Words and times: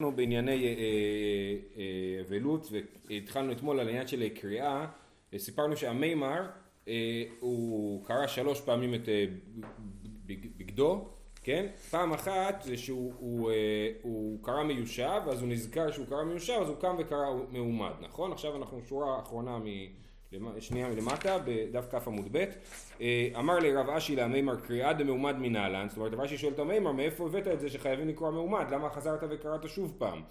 אנחנו 0.00 0.16
בענייני 0.16 0.76
אבלות 2.20 2.66
והתחלנו 3.08 3.52
אתמול 3.52 3.80
על 3.80 3.86
העניין 3.86 4.06
של 4.08 4.28
קריאה, 4.28 4.86
סיפרנו 5.36 5.76
שהמימר 5.76 6.46
הוא 7.40 8.04
קרא 8.04 8.26
שלוש 8.26 8.60
פעמים 8.60 8.94
את 8.94 9.08
בגדו, 10.26 11.08
כן? 11.42 11.66
פעם 11.90 12.12
אחת 12.12 12.62
זה 12.62 12.76
שהוא 12.76 13.50
קרא 14.42 14.62
מיושב, 14.64 15.20
אז 15.30 15.40
הוא 15.40 15.48
נזכר 15.48 15.90
שהוא 15.90 16.06
קרא 16.06 16.24
מיושב, 16.24 16.58
אז 16.62 16.68
הוא 16.68 16.76
קם 16.76 16.96
וקרא 16.98 17.26
מעומד, 17.50 17.92
נכון? 18.00 18.32
עכשיו 18.32 18.56
אנחנו 18.56 18.80
שורה 18.88 19.20
אחרונה, 19.20 19.58
שנייה 20.58 20.88
מלמטה, 20.88 21.38
בדף 21.46 21.86
כ 21.90 22.06
עמוד 22.06 22.28
ב', 22.32 22.44
אמר 23.38 23.58
לי 23.58 23.74
רב 23.74 23.90
אשי 23.90 24.16
למימר 24.16 24.60
קריאה 24.60 24.92
דמעומד 24.92 25.36
מנהלן, 25.38 25.88
זאת 25.88 25.96
אומרת 25.98 26.12
רב 26.12 26.20
אשי 26.20 26.38
שואל 26.38 26.52
את 26.52 26.58
המימר 26.58 26.92
מאיפה 26.92 27.26
הבאת 27.26 27.48
את 27.48 27.60
זה 27.60 27.68
שחייבים 27.68 28.08
לקרוא 28.08 28.30
מעומד, 28.30 28.64
למה 28.70 28.90
חזרת 28.90 29.20
וקראת 29.30 29.68
שוב 29.68 29.94
פעם? 29.98 30.22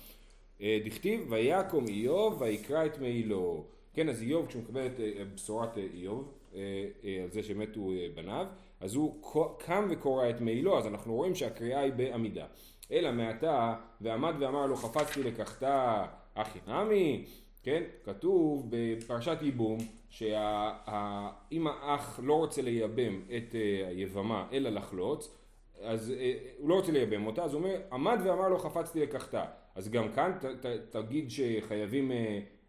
דכתיב 0.62 1.25
ויקום 1.30 1.88
איוב 1.88 2.41
ויקרא 2.41 2.85
את 2.85 2.99
מעילו, 2.99 3.63
כן 3.94 4.09
אז 4.09 4.21
איוב 4.21 4.48
כשהוא 4.48 4.63
מקבל 4.63 4.85
את 4.85 4.99
בשורת 5.35 5.77
איוב, 5.94 6.34
על 6.54 6.59
זה 7.29 7.43
שמתו 7.43 7.90
בניו, 8.16 8.45
אז 8.79 8.95
הוא 8.95 9.21
קם 9.57 9.88
וקורא 9.90 10.29
את 10.29 10.41
מעילו, 10.41 10.77
אז 10.77 10.88
אנחנו 10.88 11.16
רואים 11.16 11.35
שהקריאה 11.35 11.79
היא 11.79 11.93
בעמידה. 11.93 12.45
אלא 12.91 13.12
מעתה 13.12 13.76
ועמד 14.02 14.34
ואמר 14.40 14.66
לו 14.66 14.76
חפצתי 14.76 15.23
לקחתה 15.23 16.05
אחי 16.35 16.59
נמי 16.68 17.26
כן? 17.63 17.84
כתוב 18.04 18.68
בפרשת 18.70 19.38
ייבום 19.41 19.77
שאם 20.17 21.67
האח 21.67 22.20
לא 22.23 22.34
רוצה 22.34 22.62
לייבם 22.62 23.21
את 23.38 23.55
היבמה 23.88 24.48
אלא 24.52 24.70
לחלוץ 24.70 25.38
אז 25.81 26.13
הוא 26.57 26.70
לא 26.70 26.76
רוצה 26.76 26.91
לייבם 26.91 27.26
אותה 27.27 27.43
אז 27.43 27.53
הוא 27.53 27.63
אומר 27.63 27.76
עמד 27.91 28.20
ואמר 28.23 28.49
לו 28.49 28.57
חפצתי 28.57 29.02
לקחתה. 29.02 29.45
אז 29.76 29.90
גם 29.90 30.12
כאן 30.13 30.31
ת, 30.40 30.45
ת, 30.45 30.66
תגיד 30.90 31.30
שחייבים 31.30 32.12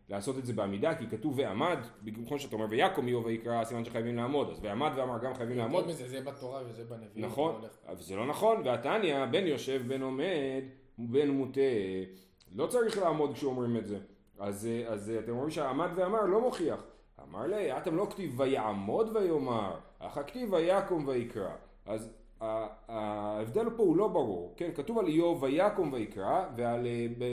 לעשות 0.09 0.39
את 0.39 0.47
זה 0.47 0.53
בעמידה 0.53 0.95
כי 0.95 1.07
כתוב 1.11 1.39
ועמד 1.39 1.79
כמו 2.27 2.39
שאתה 2.39 2.57
אומר 2.57 2.67
ויקום 2.71 3.07
איוב 3.07 3.27
ויקרא 3.27 3.65
סימן 3.65 3.85
שחייבים 3.85 4.17
לעמוד. 4.17 4.51
אז 4.51 4.59
ועמד 4.63 4.91
ואמר 4.97 5.19
גם 5.19 5.35
חייבים 5.35 5.59
לעמוד. 5.59 5.87
מזה, 5.87 6.09
זה 6.09 6.21
בתורה 6.21 6.63
וזה 6.69 6.85
בנביאים 6.85 7.25
נכון 7.25 7.63
אבל 7.87 7.97
זה 7.97 8.17
לא 8.17 8.27
נכון 8.27 8.63
והתניא 8.65 9.27
בין 9.27 9.47
יושב 9.47 9.83
בין 9.87 10.03
עומד 10.03 10.65
בין 10.99 11.31
מוטה 11.31 11.61
לא 12.55 12.67
צריך 12.67 12.99
לעמוד 12.99 13.35
כשאומרים 13.35 13.77
את 13.77 13.87
זה. 13.87 13.99
אז, 14.39 14.69
אז 14.87 15.13
אתם 15.25 15.35
רואים 15.35 15.51
שהעמד 15.51 15.89
ואמר 15.95 16.25
לא 16.25 16.41
מוכיח. 16.41 16.85
אמר 17.31 17.47
לי, 17.47 17.77
אתם 17.77 17.97
לא 17.97 18.07
כתיב 18.11 18.41
ויעמוד 18.41 19.17
ויאמר, 19.17 19.71
אך 19.99 20.19
הכתיב 20.19 20.53
ויקום 20.53 21.09
ויקרא. 21.09 21.51
אז 21.87 22.11
ההבדל 22.89 23.71
פה 23.77 23.83
הוא 23.83 23.97
לא 23.97 24.09
ברור, 24.09 24.55
כן? 24.57 24.71
כתוב 24.75 24.99
על 24.99 25.07
איוב 25.07 25.43
ויקום 25.43 25.93
ויקרא, 25.93 26.45
ועל 26.57 26.87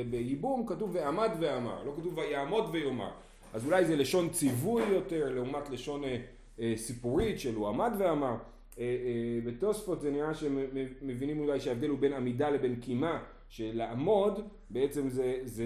בייבום 0.09 0.65
כתוב 0.67 0.89
ועמד 0.93 1.29
ואמר, 1.39 1.83
לא 1.83 1.93
כתוב 1.97 2.17
ויעמוד 2.17 2.69
ויאמר. 2.71 3.11
אז 3.53 3.65
אולי 3.65 3.85
זה 3.85 3.95
לשון 3.95 4.29
ציווי 4.29 4.83
יותר, 4.83 5.33
לעומת 5.33 5.69
לשון 5.69 6.03
אה, 6.03 6.17
אה, 6.59 6.73
סיפורית 6.75 7.39
של 7.39 7.55
הוא 7.55 7.67
עמד 7.67 7.91
ואמר. 7.97 8.35
אה, 8.79 8.83
אה, 8.83 9.39
בתוספות 9.45 10.01
זה 10.01 10.11
נראה 10.11 10.33
שמבינים 10.33 11.39
אולי 11.39 11.59
שההבדל 11.59 11.89
הוא 11.89 11.99
בין 11.99 12.13
עמידה 12.13 12.49
לבין 12.49 12.75
קימה. 12.75 13.19
שלעמוד 13.49 14.41
בעצם 14.69 15.09
זה, 15.09 15.37
זה 15.43 15.65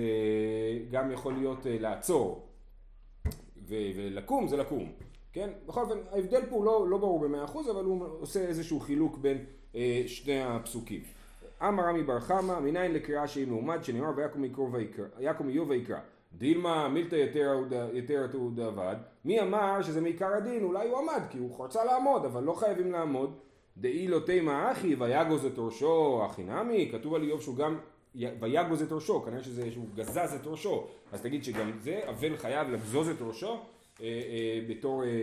גם 0.91 1.11
יכול 1.11 1.33
להיות 1.33 1.65
uh, 1.65 1.69
לעצור 1.69 2.48
ולקום 3.69 4.47
זה 4.47 4.57
לקום, 4.57 4.91
כן? 5.33 5.49
בכל 5.67 5.81
אופן 5.81 5.97
ההבדל 6.11 6.41
פה 6.49 6.65
לא, 6.65 6.87
לא 6.89 6.97
ברור 6.97 7.19
במאה 7.19 7.43
אחוז 7.43 7.69
אבל 7.69 7.83
הוא 7.83 8.05
עושה 8.19 8.39
איזשהו 8.39 8.79
חילוק 8.79 9.17
בין 9.17 9.37
uh, 9.73 9.77
שני 10.07 10.41
הפסוקים. 10.41 11.01
אמר 11.67 11.83
רמי 11.83 12.03
בר 12.03 12.19
חמא 12.19 12.59
מניין 12.59 12.93
לקריאה 12.93 13.27
שהיא 13.27 13.47
מעומד 13.47 13.83
שנאמר 13.83 14.11
ויקום 14.15 15.49
איוב 15.49 15.69
ויקרא 15.69 15.99
דילמה 16.37 16.87
מילתא 16.87 17.15
יתר 17.93 18.27
תעודה 18.27 18.67
עבד 18.67 18.95
מי 19.25 19.41
אמר 19.41 19.81
שזה 19.81 20.01
מעיקר 20.01 20.33
הדין? 20.33 20.63
אולי 20.63 20.89
הוא 20.89 20.97
עמד 20.97 21.21
כי 21.29 21.37
הוא 21.37 21.65
רצה 21.65 21.85
לעמוד 21.85 22.25
אבל 22.25 22.43
לא 22.43 22.53
חייבים 22.53 22.91
לעמוד. 22.91 23.33
דאי 23.77 24.07
לא 24.07 24.19
תימא 24.19 24.71
אחי 24.71 24.95
ויגוז 24.95 25.45
את 25.45 25.53
ראשו 25.57 26.21
אחי 26.25 26.43
נמי, 26.43 26.89
כתוב 26.91 27.15
על 27.15 27.23
איוב 27.23 27.41
שהוא 27.41 27.55
גם 27.55 27.77
ויגוז 28.15 28.81
את 28.81 28.91
ראשו, 28.91 29.21
כנראה 29.21 29.43
שזה 29.43 29.71
שהוא 29.71 29.87
גזז 29.95 30.33
את 30.41 30.47
ראשו, 30.47 30.87
אז 31.11 31.21
תגיד 31.21 31.43
שגם 31.43 31.71
זה, 31.79 32.01
אבל 32.09 32.37
חייב 32.37 32.69
לגזוז 32.69 33.09
את 33.09 33.21
ראשו 33.21 33.51
אה, 33.51 33.59
אה, 34.01 34.61
בתור 34.69 35.03
אה, 35.03 35.07
אה, 35.07 35.13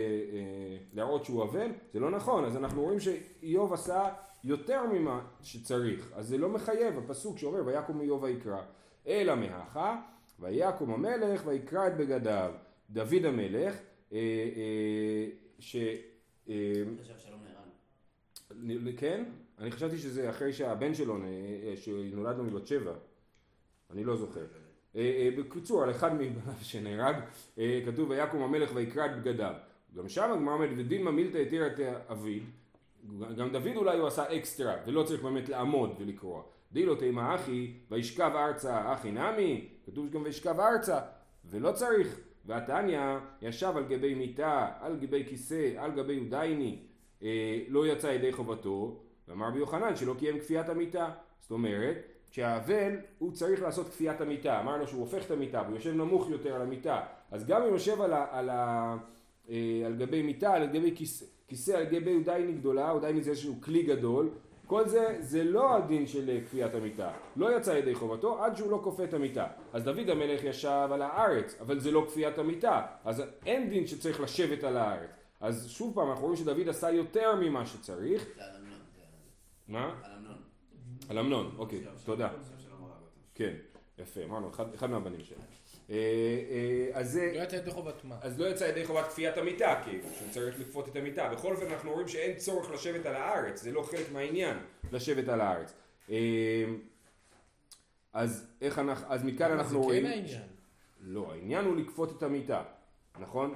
להראות 0.93 1.25
שהוא 1.25 1.43
אבל, 1.43 1.71
זה 1.93 1.99
לא 1.99 2.11
נכון, 2.11 2.45
אז 2.45 2.57
אנחנו 2.57 2.81
רואים 2.81 2.99
שאיוב 2.99 3.73
עשה 3.73 4.09
יותר 4.43 4.81
ממה 4.93 5.21
שצריך, 5.43 6.11
אז 6.15 6.27
זה 6.27 6.37
לא 6.37 6.49
מחייב, 6.49 6.97
הפסוק 6.97 7.37
שאומר 7.37 7.65
ויקום 7.65 8.01
איוב 8.01 8.23
ויקרא, 8.23 8.61
אלא 9.07 9.35
מהכה, 9.35 10.01
ויקום 10.39 10.93
המלך 10.93 11.41
ויקרא 11.45 11.87
את 11.87 11.97
בגדיו, 11.97 12.51
דוד 12.89 13.25
המלך, 13.25 13.75
אה, 14.13 14.17
אה, 14.55 15.27
ש... 15.59 15.75
אה, 16.49 16.55
כן? 18.97 19.23
אני 19.59 19.71
חשבתי 19.71 19.97
שזה 19.97 20.29
אחרי 20.29 20.53
שהבן 20.53 20.93
שלו, 20.93 21.17
שנולד 21.75 22.37
לו 22.37 22.43
מבת 22.43 22.67
שבע. 22.67 22.93
אני 23.91 24.03
לא 24.03 24.15
זוכר. 24.15 24.45
אה, 24.95 25.01
אה, 25.01 25.29
בקיצור, 25.37 25.83
על 25.83 25.91
אחד 25.91 26.13
מבניו 26.13 26.53
שנהרג, 26.61 27.15
אה, 27.57 27.81
כתוב 27.85 28.09
ויקום 28.09 28.43
המלך 28.43 28.71
ויקרא 28.73 29.05
את 29.05 29.11
בגדיו. 29.21 29.53
גם 29.97 30.09
שם 30.09 30.31
הגמרא 30.31 30.53
אומרת 30.53 30.69
ודילמה 30.77 31.11
מילתא 31.11 31.37
התיר 31.37 31.67
את 31.67 31.79
אביד, 32.11 32.43
גם 33.37 33.51
דוד 33.51 33.75
אולי 33.75 33.97
הוא 33.97 34.07
עשה 34.07 34.37
אקסטרה, 34.37 34.75
ולא 34.85 35.03
צריך 35.03 35.23
באמת 35.23 35.49
לעמוד 35.49 35.95
ולקרוא. 35.99 36.41
דילו 36.71 36.95
תימא 36.95 37.35
אחי, 37.35 37.73
וישכב 37.91 38.31
ארצה 38.35 38.93
אחי 38.93 39.11
נמי, 39.11 39.67
כתוב 39.85 40.09
גם 40.09 40.23
וישכב 40.23 40.59
ארצה, 40.59 40.99
ולא 41.45 41.71
צריך. 41.71 42.19
והתניא 42.45 42.99
ישב 43.41 43.73
על 43.75 43.83
גבי 43.83 44.13
מיטה, 44.13 44.67
על 44.79 44.99
גבי 44.99 45.25
כיסא, 45.25 45.73
על 45.77 45.91
גבי 45.91 46.13
יודייני, 46.13 46.79
אה, 47.23 47.59
לא 47.67 47.87
יצא 47.87 48.07
ידי 48.07 48.31
חובתו, 48.31 48.99
ואמר 49.27 49.47
רבי 49.47 49.59
יוחנן 49.59 49.95
שלא 49.95 50.13
קיים 50.19 50.39
כפיית 50.39 50.69
המיטה. 50.69 51.09
זאת 51.41 51.51
אומרת, 51.51 51.97
שהאבל 52.31 52.95
הוא 53.19 53.31
צריך 53.31 53.61
לעשות 53.61 53.89
כפיית 53.89 54.21
המיטה. 54.21 54.59
אמרנו 54.59 54.87
שהוא 54.87 55.01
הופך 55.01 55.25
את 55.25 55.31
המיטה 55.31 55.61
והוא 55.65 55.75
יושב 55.75 55.93
נמוך 55.93 56.29
יותר 56.29 56.55
על 56.55 56.61
המיטה. 56.61 57.01
אז 57.31 57.45
גם 57.45 57.61
אם 57.61 57.73
יושב 57.73 58.01
על, 58.01 58.13
ה, 58.13 58.25
על, 58.31 58.49
ה, 58.49 58.95
אה, 59.49 59.81
על 59.85 59.95
גבי 59.95 60.21
מיטה, 60.21 60.53
על 60.53 60.65
גבי 60.65 60.95
כיסא, 60.95 61.25
כיסא 61.47 61.71
על 61.71 61.85
גבי 61.85 62.11
יודייני 62.11 62.51
גדולה, 62.51 62.91
יודייני 62.93 63.23
זה 63.23 63.29
איזשהו 63.29 63.55
כלי 63.61 63.83
גדול, 63.83 64.29
כל 64.67 64.87
זה, 64.87 65.15
זה 65.19 65.43
לא 65.43 65.75
הדין 65.75 66.07
של 66.07 66.39
כפיית 66.45 66.75
המיטה. 66.75 67.11
לא 67.35 67.57
יצא 67.57 67.71
ידי 67.71 67.95
חובתו 67.95 68.43
עד 68.43 68.57
שהוא 68.57 68.71
לא 68.71 68.79
כופה 68.83 69.03
את 69.03 69.13
המיטה. 69.13 69.47
אז 69.73 69.83
דוד 69.83 70.09
המלך 70.09 70.43
ישב 70.43 70.89
על 70.91 71.01
הארץ, 71.01 71.55
אבל 71.61 71.79
זה 71.79 71.91
לא 71.91 72.05
כפיית 72.07 72.37
המיטה. 72.37 72.81
אז 73.05 73.23
אין 73.45 73.69
דין 73.69 73.87
שצריך 73.87 74.21
לשבת 74.21 74.63
על 74.63 74.77
הארץ. 74.77 75.09
אז 75.39 75.69
שוב 75.69 75.95
פעם, 75.95 76.09
אנחנו 76.09 76.23
רואים 76.23 76.37
שדוד 76.37 76.69
עשה 76.69 76.91
יותר 76.91 77.35
ממה 77.35 77.65
שצריך. 77.65 78.27
מה? 79.67 79.95
על 80.03 80.11
אמנון. 80.17 80.37
על 81.09 81.19
אמנון, 81.19 81.55
אוקיי, 81.57 81.83
תודה. 82.05 82.29
כן, 83.35 83.53
יפה, 83.97 84.23
אמרנו, 84.23 84.51
אחד, 84.75 84.89
מהבנים 84.89 85.19
שלו. 85.23 85.37
אה, 85.89 85.95
אה, 85.95 86.99
אז 86.99 87.11
זה... 87.11 87.31
לא 87.35 87.41
יצא 87.41 87.55
ידי 87.55 87.71
חובת 87.71 88.03
מה? 88.03 88.17
אז 88.21 88.39
לא 88.39 88.45
יצא 88.45 88.63
ידי 88.63 88.85
חובת 88.85 89.07
כפיית 89.07 89.37
המיטה, 89.37 89.81
כי 89.85 89.91
הוא 89.91 90.31
צריך 90.31 90.59
לכפות 90.59 90.87
את 90.87 90.95
המיטה. 90.95 91.29
בכל 91.29 91.55
אופן 91.55 91.71
אנחנו 91.71 91.91
רואים 91.91 92.07
שאין 92.07 92.37
צורך 92.37 92.71
לשבת 92.71 93.05
על 93.05 93.15
הארץ, 93.15 93.61
זה 93.61 93.71
לא 93.71 93.81
חלק 93.81 94.11
מהעניין 94.11 94.57
לשבת 94.91 95.27
על 95.27 95.41
הארץ. 95.41 95.73
אה, 96.09 96.65
אז 98.13 98.47
איך 98.61 98.79
אנחנו, 98.79 99.05
אז 99.09 99.23
מכאן 99.23 99.51
אנחנו 99.51 99.81
רואים... 99.81 100.03
זה 100.03 100.09
כן 100.09 100.13
העניין. 100.13 100.47
לא, 101.01 101.31
העניין 101.31 101.65
הוא 101.65 101.75
לכפות 101.75 102.17
את 102.17 102.23
המיטה. 102.23 102.63
נכון? 103.19 103.53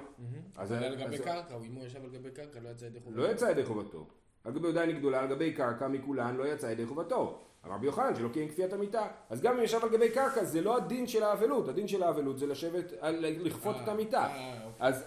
אז 0.56 0.72
על 0.72 0.96
גבי 0.96 1.18
קרקע, 1.18 1.56
אם 1.66 1.74
הוא 1.74 1.84
ישב 1.84 2.04
על 2.04 2.10
גבי 2.10 2.30
קרקע 2.30 2.60
לא 2.60 2.68
יצא 2.68 2.84
ידי 2.84 3.00
חובתו. 3.00 3.20
לא 3.20 3.32
יצא 3.32 3.44
ידי 3.44 3.64
חובתו. 3.64 4.06
על 4.44 4.52
גבי 4.52 4.66
יודייני 4.66 4.92
גדולה, 4.92 5.20
על 5.20 5.26
גבי 5.26 5.52
קרקע 5.52 5.88
מכולן 5.88 6.36
לא 6.36 6.44
יצא 6.44 6.66
ידי 6.66 6.86
חובתו. 6.86 7.38
אמר 7.66 7.74
רבי 7.74 7.86
יוחנן 7.86 8.14
שלא 8.14 8.28
קיים 8.28 8.48
כפיית 8.48 8.72
המיטה. 8.72 9.06
אז 9.30 9.42
גם 9.42 9.56
אם 9.56 9.62
ישב 9.64 9.78
על 9.82 9.88
גבי 9.88 10.10
קרקע 10.10 10.44
זה 10.44 10.60
לא 10.60 10.76
הדין 10.76 11.06
של 11.06 11.22
האבלות, 11.22 11.68
הדין 11.68 11.88
של 11.88 12.02
האבלות 12.02 12.38
זה 12.38 12.46
לשבת, 12.46 12.92
לכפות 13.20 13.76
את 13.82 13.88
המיטה. 13.88 14.28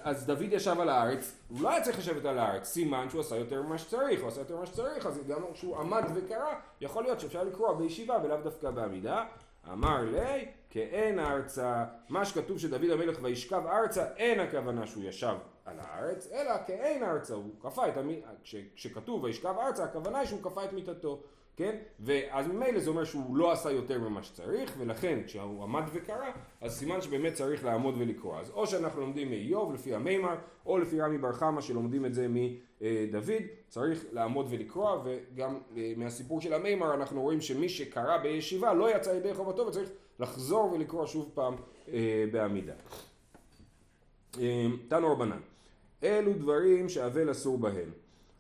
אז 0.04 0.26
דוד 0.26 0.52
ישב 0.52 0.80
על 0.80 0.90
הארץ, 0.90 1.36
הוא 1.50 1.62
לא 1.62 1.70
היה 1.70 1.82
צריך 1.82 2.00
לשבת 2.00 2.26
על 2.26 2.40
הארץ, 2.40 2.68
סימן 2.68 3.10
שהוא 3.10 3.22
עשה 3.22 3.36
יותר 3.36 3.62
ממה 3.62 3.78
שצריך, 3.78 4.22
הוא 4.22 4.28
עשה 4.28 4.42
יותר 4.42 4.58
ממה 4.58 4.66
שצריך, 4.66 5.06
אז 5.06 5.22
גם 5.28 5.42
כשהוא 5.54 5.78
עמד 5.78 6.04
וקרא, 6.16 6.54
יכול 6.82 7.04
להיות 7.04 7.20
שאפשר 7.20 7.44
לקרוא 7.44 7.74
בישיבה 7.74 8.18
ולאו 8.24 8.38
דווקא 8.44 8.72
בעמידה. 8.72 9.26
אמר 9.72 10.02
לי, 10.02 10.46
כאין 10.76 11.20
ארצה, 11.20 11.86
מה 12.10 12.26
שכתוב 12.26 12.60
שדוד 12.60 12.90
המלך 12.90 13.18
וישכב 13.22 13.62
ארצה, 13.68 14.06
אין 14.18 14.40
הכוונה 14.40 14.88
שהוא 14.88 15.04
ישב 15.04 15.36
על 15.66 15.76
הארץ, 15.80 16.28
אלא 16.32 16.52
כאין 16.68 17.04
ארצה, 17.04 17.34
הוא 17.34 17.50
כפה 17.60 17.88
את 17.88 17.98
המיטה, 17.98 18.28
כשכתוב 18.76 19.24
וישכב 19.24 19.56
ארצה, 19.60 19.84
הכוונה 19.84 20.20
היא 20.20 20.28
שהוא 20.28 20.44
כפה 20.44 20.64
את 20.66 20.74
מיטתו. 20.74 21.24
כן? 21.58 21.76
ואז 22.00 22.48
ממילא 22.48 22.80
זה 22.80 22.90
אומר 22.90 23.04
שהוא 23.04 23.38
לא 23.38 23.52
עשה 23.52 23.72
יותר 23.72 24.00
ממה 24.00 24.24
שצריך, 24.24 24.76
ולכן 24.78 25.20
כשהוא 25.26 25.64
עמד 25.64 25.84
וקרא, 25.94 26.32
אז 26.62 26.78
סימן 26.78 27.02
שבאמת 27.02 27.34
צריך 27.34 27.66
לעמוד 27.66 27.96
ולקרוא. 27.98 28.40
אז 28.40 28.50
או 28.50 28.68
שאנחנו 28.68 29.02
לומדים 29.02 29.30
מאיוב 29.30 29.74
לפי 29.74 29.96
המימר, 29.96 30.36
או 30.66 30.78
לפי 30.78 31.02
רמי 31.02 31.18
בר 31.18 31.32
חמא 31.32 31.62
שלומדים 31.62 32.06
את 32.06 32.14
זה 32.14 32.28
מדוד, 32.30 33.44
צריך 33.68 34.06
לעמוד 34.12 34.48
ולקרוא, 34.50 34.98
וגם 35.04 35.60
אה, 35.78 35.94
מהסיפור 35.98 36.42
של 36.42 36.54
המימר 36.54 36.94
אנחנו 36.94 37.22
רואים 37.22 37.42
שמי 37.42 37.70
שקרא 37.70 38.18
בישיבה 38.18 38.74
לא 38.74 38.96
יצא 38.96 39.10
ידי 39.10 39.34
חובתו 39.34 39.68
וצריך 39.68 39.90
לחזור 40.20 40.72
ולקרוא 40.74 41.06
שוב 41.06 41.32
פעם 41.34 41.56
אה, 41.94 42.26
בעמידה. 42.32 42.74
אה, 44.40 44.68
תנו 44.88 45.12
רבנן, 45.12 45.40
אלו 46.04 46.34
דברים 46.34 46.90
שאבל 46.90 47.32
אסור 47.32 47.58
בהם. 47.58 47.90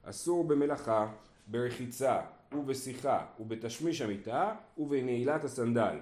אסור 0.03 0.43
במלאכה, 0.43 1.07
ברחיצה, 1.47 2.19
ובשיחה, 2.59 3.25
ובתשמיש 3.39 4.01
המיטה, 4.01 4.55
ובנעילת 4.77 5.43
הסנדל. 5.43 5.97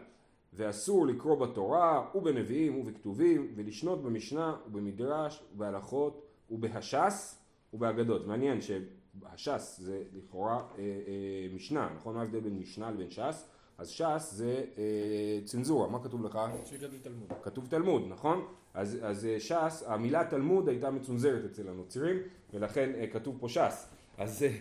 ואסור 0.54 1.08
לקרוא 1.08 1.36
בתורה, 1.36 2.10
ובנביאים, 2.16 2.80
ובכתובים, 2.80 3.54
ולשנות 3.56 4.04
במשנה, 4.04 4.56
ובמדרש, 4.68 5.44
ובהלכות, 5.54 6.26
ובהש"ס, 6.52 7.40
ובאגדות. 7.74 8.28
מעניין 8.28 8.60
שהש"ס 8.62 9.80
זה 9.80 10.04
לכאורה 10.14 10.56
אה, 10.56 10.64
אה, 10.78 11.56
משנה, 11.56 11.90
נכון? 11.96 12.16
מה 12.16 12.22
ההבדל 12.22 12.40
בין 12.40 12.60
משנה 12.60 12.92
לבין 12.92 13.10
ש"ס? 13.10 13.50
אז 13.78 13.90
ש"ס 13.90 14.34
זה 14.34 14.64
אה, 14.78 15.40
צנזורה, 15.46 15.88
מה 15.88 16.04
כתוב 16.04 16.26
לך? 16.26 16.40
שכתוב 16.66 16.90
תלמוד. 17.02 17.28
כתוב 17.42 17.68
תלמוד, 17.70 18.04
נכון? 18.10 18.46
אז, 18.74 18.98
אז 19.02 19.26
אה, 19.26 19.40
ש"ס, 19.40 19.84
המילה 19.88 20.26
תלמוד 20.30 20.70
הייתה 20.70 20.92
מצונזרת 20.92 21.46
אצל 21.46 21.70
הנוצרים, 21.70 22.18
ולכן 22.54 22.92
אה, 22.96 23.08
כתוב 23.08 23.38
פה 23.40 23.50
ש"ס. 23.50 23.90
אז 24.18 24.44
אה, 24.44 24.57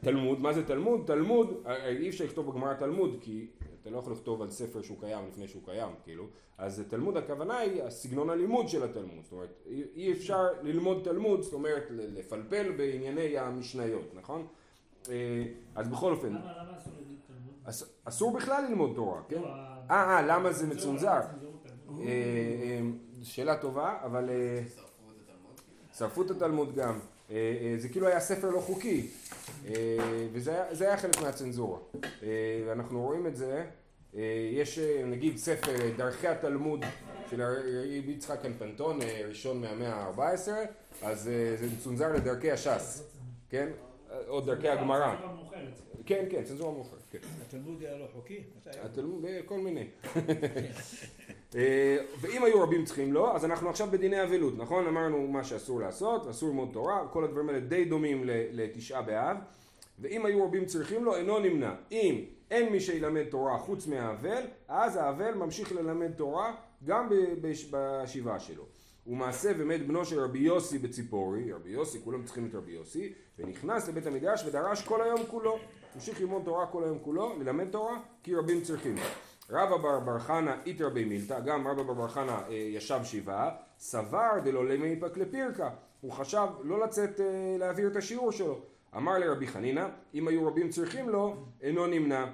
תלמוד, 0.00 0.40
מה 0.40 0.52
זה 0.52 0.66
תלמוד? 0.66 1.00
תלמוד, 1.06 1.62
אה, 1.66 1.88
אי 1.88 2.08
אפשר 2.08 2.24
לכתוב 2.24 2.50
בגמרא 2.50 2.74
תלמוד, 2.74 3.18
כי 3.20 3.46
אתה 3.82 3.90
לא 3.90 3.98
יכול 3.98 4.12
לכתוב 4.12 4.42
על 4.42 4.50
ספר 4.50 4.82
שהוא 4.82 5.00
קיים 5.00 5.28
לפני 5.28 5.48
שהוא 5.48 5.62
קיים, 5.64 5.90
כאילו. 6.04 6.26
אז 6.58 6.84
תלמוד 6.88 7.16
הכוונה 7.16 7.58
היא 7.58 7.82
הסגנון 7.82 8.30
הלימוד 8.30 8.68
של 8.68 8.82
התלמוד. 8.84 9.24
זאת 9.24 9.32
אומרת, 9.32 9.62
אי, 9.96 10.12
אפשר 10.12 10.46
ללמוד 10.62 11.00
תלמוד, 11.04 11.42
זאת 11.42 11.52
אומרת 11.52 11.84
לפלפל 11.90 12.72
בענייני 12.72 13.38
המשניות, 13.38 14.14
נכון? 14.14 14.46
אז 15.74 15.88
בכל 15.88 16.12
אופן... 16.12 16.32
למה 16.32 16.42
אסור 16.78 16.92
ללמוד 16.98 17.18
תלמוד? 17.26 17.76
אסור 18.04 18.32
בכלל 18.32 18.64
ללמוד 18.68 18.92
תורה, 18.94 19.22
כן? 19.28 19.42
לא, 19.42 19.48
אה, 19.90 20.16
אה, 20.16 20.22
למה 20.22 20.52
זה 20.52 20.66
מצונזר? 20.66 21.08
אה, 21.08 21.20
אה, 22.00 22.80
שאלה 23.22 23.56
טובה, 23.56 23.98
אבל 24.04 24.30
אה, 24.30 24.62
שרפו 25.98 26.22
את 26.22 26.30
התלמוד 26.30 26.74
גם. 26.74 26.98
אה, 27.30 27.36
אה, 27.36 27.74
זה 27.78 27.88
כאילו 27.88 28.06
היה 28.06 28.20
ספר 28.20 28.50
לא 28.50 28.60
חוקי, 28.60 29.06
אה, 29.68 29.74
וזה 30.32 30.52
היה- 30.80 30.96
חלק 30.96 31.20
מהצנזורה. 31.22 31.78
ואנחנו 32.66 33.02
רואים 33.02 33.26
את 33.26 33.36
זה, 33.36 33.64
יש 34.52 34.78
נגיד 35.04 35.36
ספר 35.36 35.72
דרכי 35.96 36.28
התלמוד 36.28 36.84
של 37.30 37.40
הרבי 37.42 38.12
יצחק 38.16 38.42
קנפנטון, 38.42 38.98
ראשון 39.28 39.60
מהמאה 39.60 39.94
ה-14, 39.94 40.48
אז 41.02 41.22
זה 41.56 41.66
מצונזר 41.76 42.12
לדרכי 42.12 42.50
הש"ס, 42.50 43.02
כן? 43.50 43.68
או 44.28 44.40
דרכי 44.40 44.68
הגמרא. 44.68 45.16
כן, 46.06 46.24
כן, 46.30 46.44
צנזורה 46.44 46.72
מאוחרת, 46.72 47.00
כן. 47.10 47.18
התלמוד 47.46 47.82
היה 47.82 47.98
לא 47.98 48.06
חוקי? 48.12 48.42
התלמוד, 48.82 49.24
כל 49.46 49.58
מיני. 49.58 49.86
אה, 51.56 51.96
ואם 52.20 52.44
היו 52.44 52.62
רבים 52.62 52.84
צריכים 52.84 53.12
לו, 53.12 53.34
אז 53.34 53.44
אנחנו 53.44 53.70
עכשיו 53.70 53.88
בדיני 53.90 54.22
אבלות, 54.22 54.54
נכון? 54.56 54.86
אמרנו 54.86 55.26
מה 55.26 55.44
שאסור 55.44 55.80
לעשות, 55.80 56.28
אסור 56.28 56.48
ללמוד 56.48 56.68
תורה, 56.72 57.08
כל 57.12 57.24
הדברים 57.24 57.48
האלה 57.48 57.60
די 57.60 57.84
דומים 57.84 58.22
לתשעה 58.26 59.02
באב. 59.02 59.36
ואם 59.98 60.26
היו 60.26 60.44
רבים 60.44 60.64
צריכים 60.64 61.04
לו, 61.04 61.16
אינו 61.16 61.38
נמנע. 61.38 61.74
אם 61.92 62.24
אין 62.50 62.72
מי 62.72 62.80
שילמד 62.80 63.24
תורה 63.30 63.58
חוץ 63.58 63.86
מהאבל, 63.86 64.42
אז 64.68 64.96
האבל 64.96 65.34
ממשיך 65.34 65.72
ללמד 65.72 66.12
תורה 66.12 66.54
גם 66.84 67.08
בשבעה 67.40 68.40
שלו. 68.40 68.64
ומעשה 69.06 69.52
ומת 69.58 69.86
בנו 69.86 70.04
של 70.04 70.20
רבי 70.20 70.38
יוסי 70.38 70.78
בציפורי, 70.78 71.52
רבי 71.52 71.70
יוסי, 71.70 71.98
כולם 72.04 72.24
צריכים 72.24 72.46
את 72.46 72.54
רבי 72.54 72.72
יוסי, 72.72 73.12
ונכנס 73.38 73.88
לבית 73.88 74.06
המדרש 74.06 74.44
ודרש 74.46 74.82
כל 74.82 75.02
היום 75.02 75.20
כולו. 75.26 75.58
המשיך 75.94 76.20
ללמוד 76.20 76.42
תורה 76.44 76.66
כל 76.66 76.84
היום 76.84 76.98
כולו, 76.98 77.34
ללמד 77.38 77.70
תורה, 77.70 77.98
כי 78.22 78.34
רבים 78.34 78.60
צריכים. 78.62 78.94
רבא 79.50 79.76
בר 79.76 80.00
בר 80.00 80.18
חנא 80.18 80.54
איתרא 80.66 80.88
בי 80.88 81.04
מילתא, 81.04 81.40
גם 81.40 81.68
רבא 81.68 81.82
בר 81.82 81.94
בר 81.94 82.08
חנא 82.08 82.30
אה, 82.48 82.54
ישב 82.54 83.00
שבעה, 83.04 83.50
סבר 83.78 84.30
דלא 84.44 84.66
לימי 84.68 85.00
פק 85.00 85.16
לפירקא, 85.16 85.68
הוא 86.00 86.12
חשב 86.12 86.46
לא 86.62 86.80
לצאת 86.80 87.20
אה, 87.20 87.56
להעביר 87.58 87.88
את 87.88 87.96
השיעור 87.96 88.32
שלו. 88.32 88.60
אמר 88.96 89.18
לרבי 89.18 89.46
חנינא, 89.46 89.86
אם 90.14 90.28
היו 90.28 90.46
רבים 90.46 90.68
צריכים 90.68 91.08
לו, 91.08 91.36
אינו 91.62 91.86
נמנע. 91.86 92.26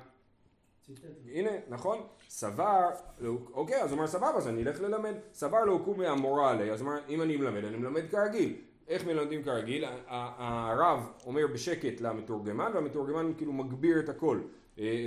הנה, 1.32 1.50
נכון? 1.68 1.98
סבר, 2.28 2.90
לא- 3.20 3.38
אוקיי, 3.52 3.82
אז 3.82 3.90
הוא 3.90 3.96
אומר 3.96 4.06
סבבה, 4.06 4.36
אז 4.36 4.48
אני 4.48 4.62
אלך 4.62 4.80
ללמד. 4.80 5.14
סבר 5.32 5.64
לא 5.64 5.80
קומי 5.84 6.06
המורה 6.06 6.50
עלי, 6.50 6.70
אז 6.70 6.80
אומר, 6.80 6.98
אם 7.08 7.22
אני 7.22 7.36
מלמד, 7.36 7.64
אני 7.64 7.76
מלמד 7.76 8.02
כרגיל. 8.10 8.56
איך 8.88 9.06
מלמדים 9.06 9.42
כרגיל? 9.42 9.84
הרב 10.08 11.12
אומר 11.26 11.46
בשקט 11.46 12.00
למתורגמן, 12.00 12.70
והמתורגמן 12.74 13.32
כאילו 13.36 13.52
מגביר 13.52 14.00
את 14.00 14.08
אה, 14.08 14.14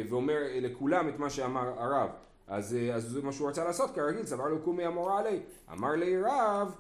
ואומר 0.09 0.39
לכולם 0.61 1.09
את 1.09 1.19
מה 1.19 1.29
שאמר 1.29 1.79
הרב. 1.79 2.09
אז, 2.47 2.75
אה, 2.75 2.95
אז 2.95 3.03
זה 3.03 3.21
מה 3.21 3.31
שהוא 3.31 3.49
רצה 3.49 3.63
לעשות 3.63 3.95
כרגיל, 3.95 4.25
סבר 4.25 4.47
לו 4.47 4.61
קומי 4.61 4.85
המורה 4.85 5.19
עלי. 5.19 5.39
אמר 5.71 5.91
לי 5.91 6.17
רב, 6.21 6.75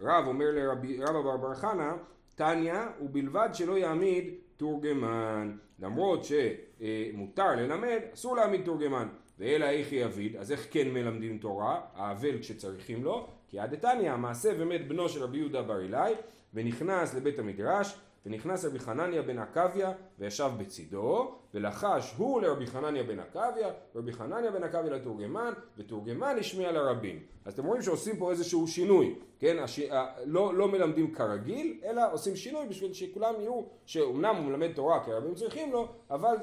רב 0.00 0.26
אומר 0.26 0.46
לרבי 0.52 0.98
רבא 1.00 1.22
בר 1.22 1.36
בר 1.36 1.54
חנא, 1.54 1.92
תניא, 2.34 2.74
ובלבד 3.00 3.48
שלא 3.52 3.78
יעמיד 3.78 4.34
תורגמן. 4.56 5.56
למרות 5.78 6.24
שמותר 6.24 7.50
ללמד, 7.56 8.00
אסור 8.14 8.36
להעמיד 8.36 8.64
תורגמן. 8.64 9.08
ואלא 9.38 9.64
איך 9.64 9.92
יביד, 9.92 10.36
אז 10.36 10.52
איך 10.52 10.66
כן 10.70 10.88
מלמדים 10.88 11.38
תורה? 11.38 11.80
האבל 11.94 12.38
כשצריכים 12.38 13.04
לו, 13.04 13.28
כי 13.48 13.58
עד 13.58 13.74
דתניא, 13.74 14.12
המעשה 14.12 14.50
ומת 14.58 14.88
בנו 14.88 15.08
של 15.08 15.22
רבי 15.22 15.38
יהודה 15.38 15.62
בר 15.62 15.80
אילאי, 15.80 16.14
ונכנס 16.54 17.14
לבית 17.14 17.38
המדרש, 17.38 18.00
ונכנס 18.26 18.64
רבי 18.64 18.78
חנניה 18.78 19.22
בן 19.22 19.38
עקביה, 19.38 19.92
וישב 20.18 20.50
בצידו, 20.58 21.34
ולחש 21.56 22.14
הוא 22.16 22.40
לרבי 22.40 22.66
חנניה 22.66 23.02
בן 23.02 23.18
עקביה, 23.18 23.68
ורבי 23.94 24.12
חנניה 24.12 24.50
בן 24.50 24.62
עקביה 24.62 24.90
לתורגמן, 24.90 25.52
ותורגמן 25.78 26.36
השמיע 26.40 26.72
לרבים. 26.72 27.20
אז 27.44 27.52
אתם 27.52 27.64
רואים 27.64 27.82
שעושים 27.82 28.16
פה 28.16 28.30
איזשהו 28.30 28.66
שינוי, 28.66 29.14
כן? 29.38 29.58
הש... 29.58 29.78
ה- 29.78 30.06
לא, 30.24 30.54
לא 30.54 30.68
מלמדים 30.68 31.14
כרגיל, 31.14 31.80
אלא 31.84 32.12
עושים 32.12 32.36
שינוי 32.36 32.66
בשביל 32.68 32.92
שכולם 32.92 33.34
יראו 33.40 33.66
שאומנם 33.86 34.36
הוא 34.36 34.44
מלמד 34.44 34.72
תורה 34.74 35.04
כי 35.04 35.12
הרבים 35.12 35.34
צריכים 35.34 35.72
לו, 35.72 35.88
אבל 36.10 36.36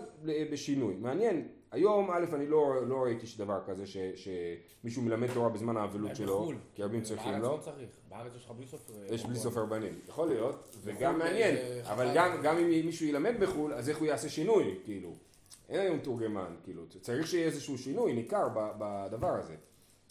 בשינוי. 0.51 0.95
מעניין, 0.95 1.48
היום 1.71 2.12
א' 2.12 2.25
אני 2.33 2.48
לא, 2.48 2.88
לא 2.88 2.95
ראיתי 2.95 3.27
שדבר 3.27 3.60
כזה 3.68 3.86
ש, 3.88 3.98
שמישהו 4.15 5.01
מלמד 5.01 5.27
תורה 5.33 5.50
בזמן 5.50 5.77
האבלות 5.77 6.15
שלו, 6.15 6.39
בחו"ל. 6.39 6.56
כי 6.75 6.83
רבים 6.83 7.01
צריכים 7.01 7.31
בארץ 7.31 7.44
לו. 7.44 7.51
לא 7.51 7.57
צריך. 7.62 7.89
בארץ 8.10 8.31
יש 8.36 8.45
לך 8.45 8.51
בלי 8.51 8.65
סוף... 8.68 8.89
אה, 8.89 8.95
יש 9.15 9.21
בלי 9.21 9.24
רבנים. 9.24 9.36
סוף 9.44 9.57
רבנים, 9.57 10.00
יכול 10.07 10.27
להיות, 10.27 10.77
וגם 10.83 11.15
בחו"ל 11.15 11.27
מעניין, 11.27 11.56
זה 11.56 11.81
אבל. 11.92 12.12
גם, 12.15 12.38
גם 12.44 12.57
אם 12.57 12.86
מישהו 12.86 13.06
ילמד 13.06 13.33
בחו"ל, 13.39 13.74
אז 13.74 13.89
איך 13.89 13.98
הוא 13.98 14.07
יעשה 14.07 14.30
שינוי, 14.30 14.75
כאילו, 14.83 15.02
אין 15.69 15.79
היום 15.79 16.00
תורגמן, 16.00 16.55
כאילו, 16.63 16.83
צריך 17.01 17.27
שיהיה 17.27 17.45
איזשהו 17.45 17.77
שינוי 17.77 18.13
ניכר 18.13 18.47
בדבר 18.53 19.33
הזה. 19.39 19.55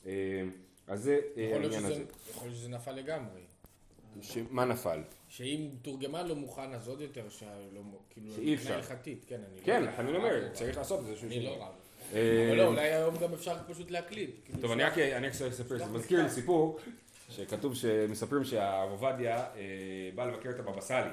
אה, 0.06 0.42
אז 0.86 1.02
זה 1.02 1.20
אה, 1.36 1.52
העניין 1.52 1.84
הזה. 1.84 2.04
יכול 2.30 2.48
להיות 2.48 2.58
שזה 2.58 2.68
נפל 2.68 2.92
לגמרי. 2.92 3.40
שמה 4.20 4.64
נפל? 4.64 5.02
שאם 5.28 5.68
תורגמן 5.82 6.26
לא 6.26 6.34
מוכן 6.34 6.72
אז 6.74 6.88
עוד 6.88 7.00
יותר 7.00 7.28
שלא... 7.28 7.48
כאילו... 8.10 8.34
שאי 8.34 8.54
אפשר. 8.54 8.74
הלכתית, 8.74 9.24
כן, 9.28 9.40
אני 9.48 9.60
לא... 9.60 9.64
כן, 9.64 9.84
אני 9.98 10.16
אומר, 10.16 10.48
צריך 10.52 10.76
לעשות 10.76 11.00
איזשהו 11.06 11.26
אני 11.26 11.34
שינוי. 11.34 11.58
לא 11.58 11.64
רב. 11.64 11.72
אה, 12.12 12.48
אבל 12.48 12.56
לא, 12.56 12.66
אולי 12.66 12.92
היום 12.92 13.16
גם 13.16 13.32
אפשר 13.32 13.56
פשוט 13.68 13.90
להקליט. 13.90 14.30
כאילו, 14.44 14.58
טוב, 14.60 14.70
אני 14.70 14.82
רק 14.82 14.98
אני 14.98 15.28
אספר, 15.28 15.78
זה 15.78 15.86
מזכיר 15.86 16.22
לי 16.22 16.30
סיפור 16.30 16.78
שכתוב 17.30 17.74
שמספרים 17.74 18.44
שהרב 18.44 18.90
עובדיה 18.90 19.46
בא 20.14 20.24
לבקר 20.26 20.50
את 20.50 20.58
הבבא 20.60 20.80
סאלי. 20.80 21.10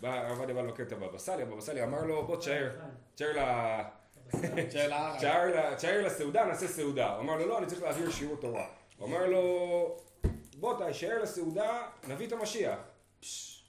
בא 0.00 0.08
הרב 0.08 0.38
עובדיה 0.38 0.54
בא 0.54 0.62
לבקר 0.62 0.82
את 0.82 0.92
הבבא 0.92 1.18
סאלי, 1.18 1.42
הבבא 1.42 1.60
סאלי 1.60 1.82
אמר 1.82 2.04
לו 2.04 2.26
בוא 2.26 2.36
תשאר, 2.36 2.70
תשאר 3.14 3.32
ל... 3.32 3.82
תשאר 5.76 6.06
לסעודה, 6.06 6.44
נעשה 6.44 6.68
סעודה. 6.68 7.14
הוא 7.14 7.20
אמר 7.20 7.36
לו 7.36 7.46
לא, 7.46 7.58
אני 7.58 7.66
צריך 7.66 7.82
להעביר 7.82 8.10
שיעור 8.10 8.36
תורה. 8.36 8.66
הוא 8.98 9.08
אמר 9.08 9.26
לו 9.26 9.96
בוא 10.56 10.74
תשאר 10.88 11.22
לסעודה, 11.22 11.82
נביא 12.08 12.26
את 12.26 12.32
המשיח. 12.32 12.78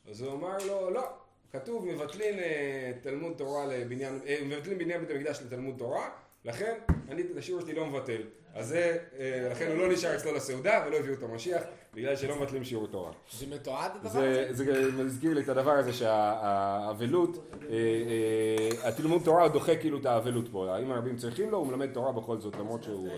אז 0.10 0.22
הוא 0.22 0.34
אמר 0.34 0.58
לו 0.68 0.90
לא, 0.90 1.08
כתוב 1.52 1.86
מבטלים 1.86 2.40
אה, 2.40 2.92
תלמוד 3.02 3.34
תורה 3.38 3.66
לבניין, 3.66 4.20
אה, 4.28 4.40
מבטלים 4.46 4.78
בניין 4.78 5.02
בית 5.02 5.10
המקדש 5.10 5.42
לתלמוד 5.42 5.76
תורה, 5.78 6.10
לכן 6.46 6.80
אני 7.10 7.22
את 7.22 7.38
השיעור 7.38 7.62
שלי 7.62 7.74
לא 7.74 7.86
מבטל. 7.86 8.22
אז 8.58 8.68
זה, 8.68 8.98
אה, 9.20 9.48
לכן 9.52 9.72
הוא 9.72 9.78
לא 9.78 9.94
נשאר 9.94 10.16
אצלו 10.16 10.36
לסעודה 10.36 10.84
ולא 10.88 10.98
הביאו 10.98 11.14
את 11.14 11.24
המשיח, 11.24 11.64
בגלל 11.94 12.16
שלא 12.16 12.36
מבטלים 12.36 12.64
שיעור 12.64 12.88
תורה. 12.88 13.12
זה 13.32 13.46
מתועד 13.56 13.92
הדבר 13.96 14.10
זה, 14.10 14.48
הזה? 14.50 14.66
זה 14.66 15.04
מזכיר 15.04 15.34
לי 15.34 15.42
את 15.42 15.50
הדבר 15.50 15.72
הזה 15.72 15.94
שהאבלות, 15.94 17.38
אה, 17.54 17.70
אה, 17.70 18.90
התלמוד 18.90 19.22
תורה 19.26 19.50
דוחה 19.50 19.76
כאילו 19.76 20.00
את 20.00 20.06
האבלות 20.06 20.48
פה. 20.52 20.76
האם 20.76 20.92
הרבים 20.92 21.18
צריכים 21.18 21.52
לו, 21.52 21.58
הוא 21.58 21.68
מלמד 21.68 21.94
תורה 21.94 22.12
בכל 22.12 22.40
זאת, 22.40 22.56
למרות 22.56 22.84
שהוא... 22.84 23.08
לא 23.08 23.14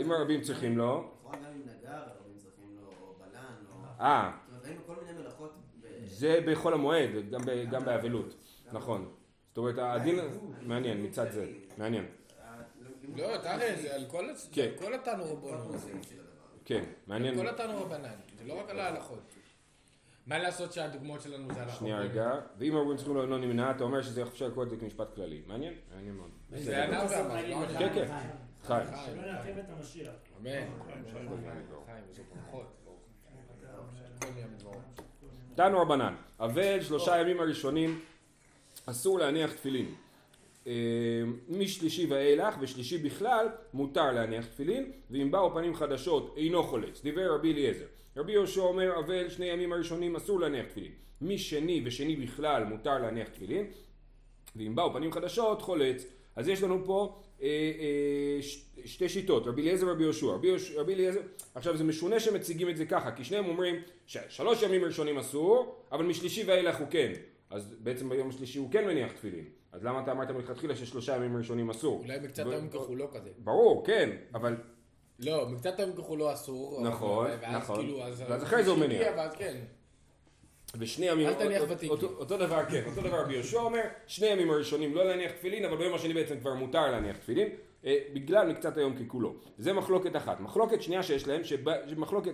אם 0.00 0.12
הרבים 0.12 0.40
צריכים 0.40 0.78
לו, 0.78 1.04
אם. 1.34 1.38
אה, 4.00 4.30
זאת 4.32 4.50
אומרת, 4.50 4.64
היינו 4.64 4.80
כל 4.86 4.94
מיני 5.02 5.18
מלאכות 5.18 5.52
ב... 5.80 5.86
זה 6.04 6.40
בחול 6.46 6.74
המועד, 6.74 7.10
גם 7.70 7.84
באבלות, 7.84 8.34
נכון. 8.72 9.08
זאת 9.48 9.58
אומרת 9.58 9.74
הדין, 9.78 10.18
מעניין 10.62 11.04
מצד 11.04 11.30
זה, 11.30 11.46
מעניין, 11.78 12.04
לא, 13.16 13.36
תראה, 13.36 13.76
זה 13.82 13.94
על 13.94 14.04
כל 14.10 14.30
הצ- 14.30 14.48
כן. 14.52 14.62
על 14.72 14.78
כל 14.78 14.94
התנו 14.94 15.24
רבנן. 15.24 15.78
כן, 16.64 16.84
מעניין, 17.06 17.34
כל 17.36 17.48
התנו 17.48 17.82
רבנן, 17.82 18.08
זה 18.38 18.44
לא 18.44 18.60
רק 18.60 18.70
על 18.70 18.80
ההלכות. 18.80 19.34
מה 20.26 20.38
לעשות 20.38 20.72
שהדוגמאות 20.72 21.22
שלנו 21.22 21.54
זה 21.54 21.62
הלכות? 21.62 21.78
שנייה 21.78 21.98
רגע, 21.98 22.30
ואם 22.58 22.76
הרבנים 22.76 22.96
צריכים 22.96 23.16
לא 23.16 23.38
נמנע, 23.38 23.70
אתה 23.70 23.84
אומר 23.84 24.02
שזה 24.02 24.22
אפשר 24.22 24.48
לקרוא 24.48 24.64
את 24.64 24.70
זה 24.70 24.76
כמשפט 24.76 25.14
כללי, 25.14 25.42
מעניין, 25.46 25.74
מעניין 25.94 26.14
מאוד, 26.14 26.30
זה 26.50 26.84
ענה 26.84 27.04
ואמר, 27.10 27.48
לא 27.48 27.78
כן, 27.78 27.94
כן. 27.94 28.08
חיים, 28.66 28.86
שלא 29.06 29.32
נעכב 29.32 29.58
את 29.58 29.64
המשיח. 29.78 30.12
אמן. 30.40 30.50
חיים, 30.82 31.04
זה 32.12 32.22
ברכות. 32.34 32.66
תנו 35.54 35.78
רבנן, 35.80 36.14
אבל 36.40 36.82
שלושה 36.82 37.18
ימים 37.20 37.40
הראשונים 37.40 38.00
אסור 38.86 39.18
להניח 39.18 39.52
תפילין. 39.52 39.94
אה, 40.66 40.72
משלישי 41.48 42.06
ואילך 42.06 42.54
ושלישי 42.60 42.98
בכלל 42.98 43.46
מותר 43.74 44.12
להניח 44.12 44.46
תפילין 44.46 44.92
ואם 45.10 45.30
באו 45.30 45.54
פנים 45.54 45.74
חדשות 45.74 46.34
אינו 46.36 46.62
חולץ. 46.62 47.02
דיבר 47.02 47.34
רבי 47.34 47.52
אליעזר. 47.52 47.86
רבי 48.16 48.32
יהושע 48.32 48.60
אומר 48.60 48.98
אבל 48.98 49.28
שני 49.28 49.46
ימים 49.46 49.72
הראשונים 49.72 50.16
אסור 50.16 50.40
להניח 50.40 50.66
תפילין. 50.66 50.92
משני 51.20 51.82
ושני 51.84 52.16
בכלל 52.16 52.64
מותר 52.64 52.98
להניח 52.98 53.28
תפילין 53.28 53.66
ואם 54.56 54.74
באו 54.74 54.92
פנים 54.92 55.12
חדשות 55.12 55.62
חולץ. 55.62 56.06
אז 56.36 56.48
יש 56.48 56.62
לנו 56.62 56.84
פה 56.84 57.20
אה, 57.42 57.48
אה, 57.48 58.42
ש, 58.42 58.64
שתי 58.84 59.08
שיטות, 59.08 59.46
רבי 59.46 59.62
אליעזר 59.62 59.86
ורבי 59.86 60.02
יהושע. 60.02 60.26
רבי, 60.26 60.50
רבי 60.76 60.94
אליעזר, 60.94 61.20
עכשיו 61.54 61.76
זה 61.76 61.84
משונה 61.84 62.20
שמציגים 62.20 62.68
את 62.68 62.76
זה 62.76 62.86
ככה, 62.86 63.12
כי 63.12 63.24
שניהם 63.24 63.46
אומרים 63.46 63.76
ששלוש 64.06 64.62
ימים 64.62 64.84
ראשונים 64.84 65.18
אסור, 65.18 65.76
אבל 65.92 66.04
משלישי 66.04 66.44
ואילך 66.46 66.76
הוא 66.76 66.86
כן. 66.90 67.12
אז 67.50 67.76
בעצם 67.78 68.08
ביום 68.08 68.28
השלישי 68.28 68.58
הוא 68.58 68.70
כן 68.70 68.86
מניח 68.86 69.12
תפילין. 69.12 69.44
אז 69.74 69.84
למה 69.84 70.00
אתה 70.02 70.12
אמרת 70.12 70.30
מלכתחילה 70.30 70.76
ששלושה 70.76 71.16
ימים 71.16 71.36
ראשונים 71.36 71.70
אסור? 71.70 72.00
אולי 72.04 72.18
מקצת 72.20 72.46
היום 72.46 72.68
ככולו 72.68 73.10
כזה. 73.10 73.30
ברור, 73.38 73.86
כן, 73.86 74.10
אבל 74.34 74.56
לא, 75.18 75.48
מקצת 75.48 75.78
היום 75.78 75.92
ככולו 75.92 76.32
אסור. 76.32 76.80
נכון, 76.82 77.26
נכון. 77.52 77.76
כאילו, 77.76 78.02
אז... 78.02 78.24
ואז 78.28 78.42
אחרי 78.42 78.62
זה 78.64 78.70
הוא 78.70 78.78
מניח. 78.78 79.06
ואז 79.16 79.34
כן. 79.34 79.56
ושני 80.78 81.06
ימים, 81.06 81.26
אל 81.28 81.34
תניח 81.34 81.62
ותיקי. 81.68 81.88
אותו, 81.88 82.06
אותו 82.06 82.38
דבר, 82.38 82.64
כן, 82.64 82.82
אותו 82.86 83.00
דבר 83.00 83.20
רבי 83.22 83.34
יהושע 83.34 83.58
אומר, 83.60 83.80
שני 84.06 84.26
ימים 84.26 84.50
הראשונים 84.50 84.94
לא 84.94 85.04
להניח 85.04 85.32
תפילין, 85.32 85.64
אבל 85.64 85.76
ביום 85.76 85.94
השני 85.94 86.14
בעצם 86.14 86.40
כבר 86.40 86.54
מותר 86.54 86.90
להניח 86.90 87.16
תפילין, 87.16 87.48
אה, 87.84 87.98
בגלל 88.14 88.48
מקצת 88.50 88.76
היום 88.76 88.96
ככולו. 89.04 89.34
זה 89.58 89.72
מחלוקת 89.72 90.16
אחת. 90.16 90.40
מחלוקת 90.40 90.82
שנייה 90.82 91.02
שיש 91.02 91.26
להם, 91.28 91.40
שמחלוקת, 91.44 92.32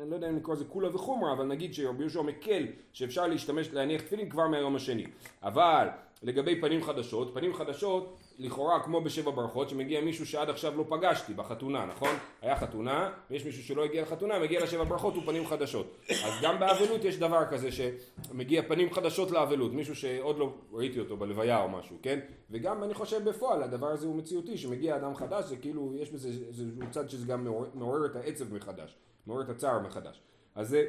אני- 0.00 0.10
לא 0.10 0.14
יודע 0.14 0.28
אם 0.28 0.36
לקרוא 0.36 0.54
לזה 0.54 0.64
כולה 0.64 0.94
וחומרה, 0.94 1.32
אבל 1.32 1.44
נגיד 1.44 1.74
שרבי 1.74 2.02
יהושע 2.02 2.22
מקל 2.22 2.66
שאפשר 2.92 3.26
להשתמש, 3.26 3.72
להניח 3.72 4.02
תפילין 4.02 4.28
כבר 4.28 4.48
מהיום 4.48 4.76
השני. 4.76 5.06
אבל 5.42 5.88
לגבי 6.22 6.60
פנים 6.60 6.82
חדשות, 6.82 7.34
פנים 7.34 7.54
חדשות, 7.54 8.16
לכאורה 8.38 8.82
כמו 8.82 9.00
בשבע 9.00 9.30
ברכות, 9.30 9.68
שמגיע 9.68 10.00
מישהו 10.00 10.26
שעד 10.26 10.50
עכשיו 10.50 10.76
לא 10.78 10.84
פגשתי 10.88 11.34
בחתונה, 11.34 11.86
נכון? 11.86 12.08
היה 12.42 12.56
חתונה, 12.56 13.10
ויש 13.30 13.44
מישהו 13.44 13.62
שלא 13.62 13.84
הגיע 13.84 14.02
לחתונה, 14.02 14.38
מגיע 14.38 14.64
לשבע 14.64 14.84
ברכות 14.84 15.14
הוא 15.14 15.22
פנים 15.26 15.46
חדשות. 15.46 15.96
אז 16.08 16.32
גם 16.42 16.60
באבלות 16.60 17.04
יש 17.04 17.16
דבר 17.16 17.44
כזה 17.50 17.68
שמגיע 17.72 18.62
פנים 18.68 18.92
חדשות 18.92 19.30
לאבלות, 19.30 19.72
מישהו 19.72 19.96
שעוד 19.96 20.38
לא 20.38 20.52
ראיתי 20.72 21.00
אותו 21.00 21.16
בלוויה 21.16 21.62
או 21.62 21.68
משהו, 21.68 21.96
כן? 22.02 22.20
וגם 22.50 22.84
אני 22.84 22.94
חושב 22.94 23.28
בפועל 23.28 23.62
הדבר 23.62 23.86
הזה 23.86 24.06
הוא 24.06 24.16
מציאותי, 24.16 24.58
שמגיע 24.58 24.96
אדם 24.96 25.14
חדש, 25.14 25.44
זה 25.44 25.56
כאילו, 25.56 25.92
יש 25.96 26.10
בזה 26.10 26.28
איזשהו 26.28 26.90
צד 26.90 27.10
שזה 27.10 27.26
גם 27.26 27.44
מעורר, 27.44 27.68
מעורר 27.74 28.06
את 28.06 28.16
העצב 28.16 28.54
מחדש, 28.54 28.96
מעורר 29.26 29.42
את 29.42 29.48
הצער 29.48 29.78
מחדש. 29.80 30.20
אז 30.54 30.68
זה, 30.68 30.84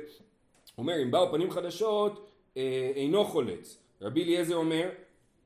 אומר, 0.77 1.01
אם 1.03 1.11
באו 1.11 1.31
פנים 1.31 1.51
חדשות, 1.51 2.27
אה, 2.57 2.91
אינו 2.95 3.25
חולץ. 3.25 3.77
רבי 4.01 4.23
אליעזר 4.23 4.55
אומר, 4.55 4.89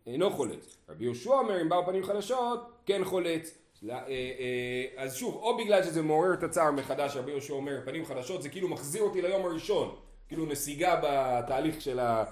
אינו 0.08 0.32
חולץ. 0.32 0.78
רבי 0.90 1.04
יהושע 1.04 1.30
אומר, 1.30 1.62
אם 1.62 1.70
באו 1.70 1.86
פנים 1.86 2.04
חדשות, 2.04 2.72
כן 2.86 3.06
חולץ. 3.06 3.58
אה, 3.90 3.98
אה, 3.98 5.04
אז 5.04 5.16
שוב, 5.16 5.36
או 5.36 5.58
בגלל 5.58 5.84
שזה 5.84 6.02
מעורר 6.02 6.34
את 6.34 6.44
הצער 6.44 6.72
מחדש, 6.72 7.16
רבי 7.16 7.32
יהושע 7.32 7.54
אומר, 7.54 7.80
פנים 7.86 8.06
חדשות, 8.06 8.42
זה 8.42 8.50
כאילו 8.50 8.68
מחזיר 8.68 9.04
אותי 9.04 9.22
ליום 9.22 9.46
הראשון. 9.46 9.96
כאילו 10.28 10.46
נסיגה 10.46 11.02
בתהליך 11.04 11.82
של, 11.82 12.00
ה, 12.00 12.24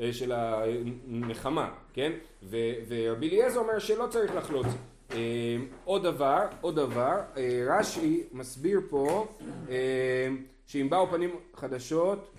אה, 0.00 0.12
של 0.12 0.32
הנחמה, 0.34 1.70
כן? 1.92 2.12
ו, 2.42 2.56
ורבי 2.88 3.28
אליעזר 3.28 3.60
אומר 3.60 3.78
שלא 3.78 4.06
צריך 4.06 4.34
לחלוץ. 4.34 4.66
עוד 5.84 6.02
דבר, 6.02 6.46
עוד 6.60 6.76
דבר, 6.76 7.14
רש"י 7.66 8.22
מסביר 8.32 8.80
פה 8.90 9.26
שאם 10.66 10.90
באו 10.90 11.10
פנים 11.10 11.36
חדשות, 11.56 12.30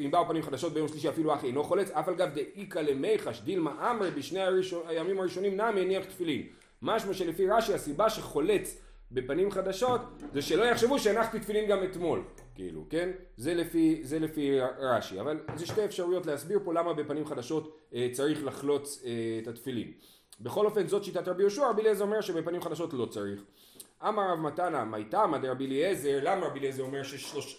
אם 0.00 0.10
באו 0.10 0.28
פנים 0.28 0.42
חדשות 0.42 0.72
ביום 0.72 0.88
שלישי 0.88 1.08
אפילו 1.08 1.34
אחי 1.34 1.46
אינו 1.46 1.64
חולץ, 1.64 1.90
אף 1.90 2.08
על 2.08 2.14
גב 2.14 2.28
דאיכא 2.34 2.78
למיחש 2.78 3.40
דילמה 3.40 3.90
אמרי 3.90 4.10
בשני 4.10 4.40
הימים 4.86 5.20
הראשונים 5.20 5.60
נמי 5.60 5.80
הניח 5.80 6.04
תפילין. 6.04 6.46
משמע 6.82 7.14
שלפי 7.14 7.48
רש"י 7.48 7.74
הסיבה 7.74 8.10
שחולץ 8.10 8.80
בפנים 9.12 9.50
חדשות 9.50 10.00
זה 10.32 10.42
שלא 10.42 10.64
יחשבו 10.64 10.98
שהנחתי 10.98 11.40
תפילין 11.40 11.68
גם 11.68 11.84
אתמול, 11.84 12.22
כאילו, 12.54 12.84
כן? 12.90 13.10
זה 13.36 13.54
לפי, 13.54 14.00
זה 14.02 14.18
לפי 14.18 14.60
רש"י, 14.78 15.20
אבל 15.20 15.40
זה 15.56 15.66
שתי 15.66 15.84
אפשרויות 15.84 16.26
להסביר 16.26 16.60
פה 16.64 16.74
למה 16.74 16.92
בפנים 16.92 17.26
חדשות 17.26 17.76
אה, 17.94 18.08
צריך 18.12 18.44
לחלוץ 18.44 19.02
אה, 19.04 19.10
את 19.42 19.48
התפילין. 19.48 19.92
בכל 20.40 20.66
אופן 20.66 20.86
זאת 20.86 21.04
שיטת 21.04 21.28
רבי 21.28 21.42
יהושע, 21.42 21.70
רבי 21.70 21.82
אליעזר 21.82 22.04
אומר 22.04 22.20
שבפנים 22.20 22.62
חדשות 22.62 22.92
לא 22.92 23.06
צריך. 23.06 23.44
אמר 24.02 24.30
רב 24.32 24.40
מתנה, 24.40 24.84
מי 24.84 25.04
תמא 25.04 25.38
דרבי 25.38 25.66
אליעזר, 25.66 26.18
למה 26.22 26.46
רבי 26.46 26.58
אליעזר 26.58 26.82
אומר 26.82 27.02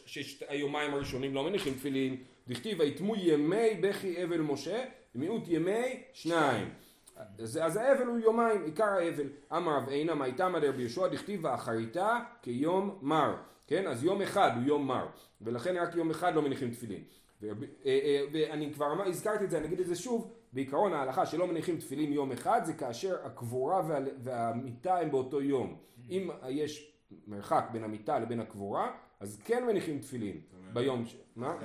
שהיומיים 0.06 0.94
הראשונים 0.94 1.36
לא 1.36 1.44
מניחים 1.44 1.74
תפילין? 1.74 2.24
דכתיב 2.48 2.79
ויתמו 2.79 3.15
ימי 3.15 3.75
בכי 3.82 4.24
אבל 4.24 4.41
משה, 4.41 4.84
מיעוט 5.15 5.44
ימי 5.48 6.03
שניים. 6.13 6.70
אז, 7.15 7.60
אז 7.63 7.77
האבל 7.77 8.06
הוא 8.08 8.20
יומיים, 8.20 8.63
עיקר 8.63 8.84
האבל. 8.84 9.27
אמר 9.58 9.77
רב 9.77 9.89
עינא 9.89 10.13
מי 10.13 10.32
תמא 10.32 10.60
דרבי 10.60 10.82
יהושע, 10.82 11.08
דכתיב 11.08 11.46
ואחריתה 11.46 12.20
כיום 12.41 13.00
מר. 13.01 13.36
כן, 13.67 13.88
אז 13.88 14.03
יום 14.03 14.22
אחד 14.22 14.51
הוא 14.56 14.63
יום 14.63 14.88
מר, 14.88 15.08
ולכן 15.41 15.77
רק 15.77 15.96
יום 15.96 16.10
אחד 16.10 16.36
לא 16.36 16.41
מניחים 16.41 16.72
תפילין. 16.72 17.03
אה, 17.44 17.50
אה, 17.86 18.22
ואני 18.32 18.74
כבר 18.74 18.91
אמר, 18.94 19.08
הזכרתי 19.08 19.44
את 19.44 19.50
זה, 19.50 19.58
אני 19.58 19.67
אגיד 19.67 19.79
את 19.79 19.88
זה 19.88 19.96
שוב, 19.96 20.32
בעיקרון 20.53 20.94
ההלכה 20.94 21.25
שלא 21.25 21.48
מניחים 21.48 21.77
תפילין 21.77 22.13
יום 22.13 22.32
אחד 22.32 22.62
זה 22.65 22.74
כאשר 22.74 23.15
הקבורה 23.25 23.82
וה, 23.88 24.00
והמיטה 24.24 24.98
הם 24.98 25.12
באותו 25.12 25.41
יום. 25.41 25.77
אם 26.10 26.29
יש 26.50 26.94
מרחק 27.27 27.65
בין 27.72 27.84
המיטה 27.84 28.20
לבין 28.20 28.39
הקבורה, 28.39 28.91
אז 29.20 29.41
כן 29.46 29.63
מניחים 29.67 30.00
תפילין 30.00 30.41
ביום 30.74 31.06
ש... 31.06 31.17
מה? 31.36 31.56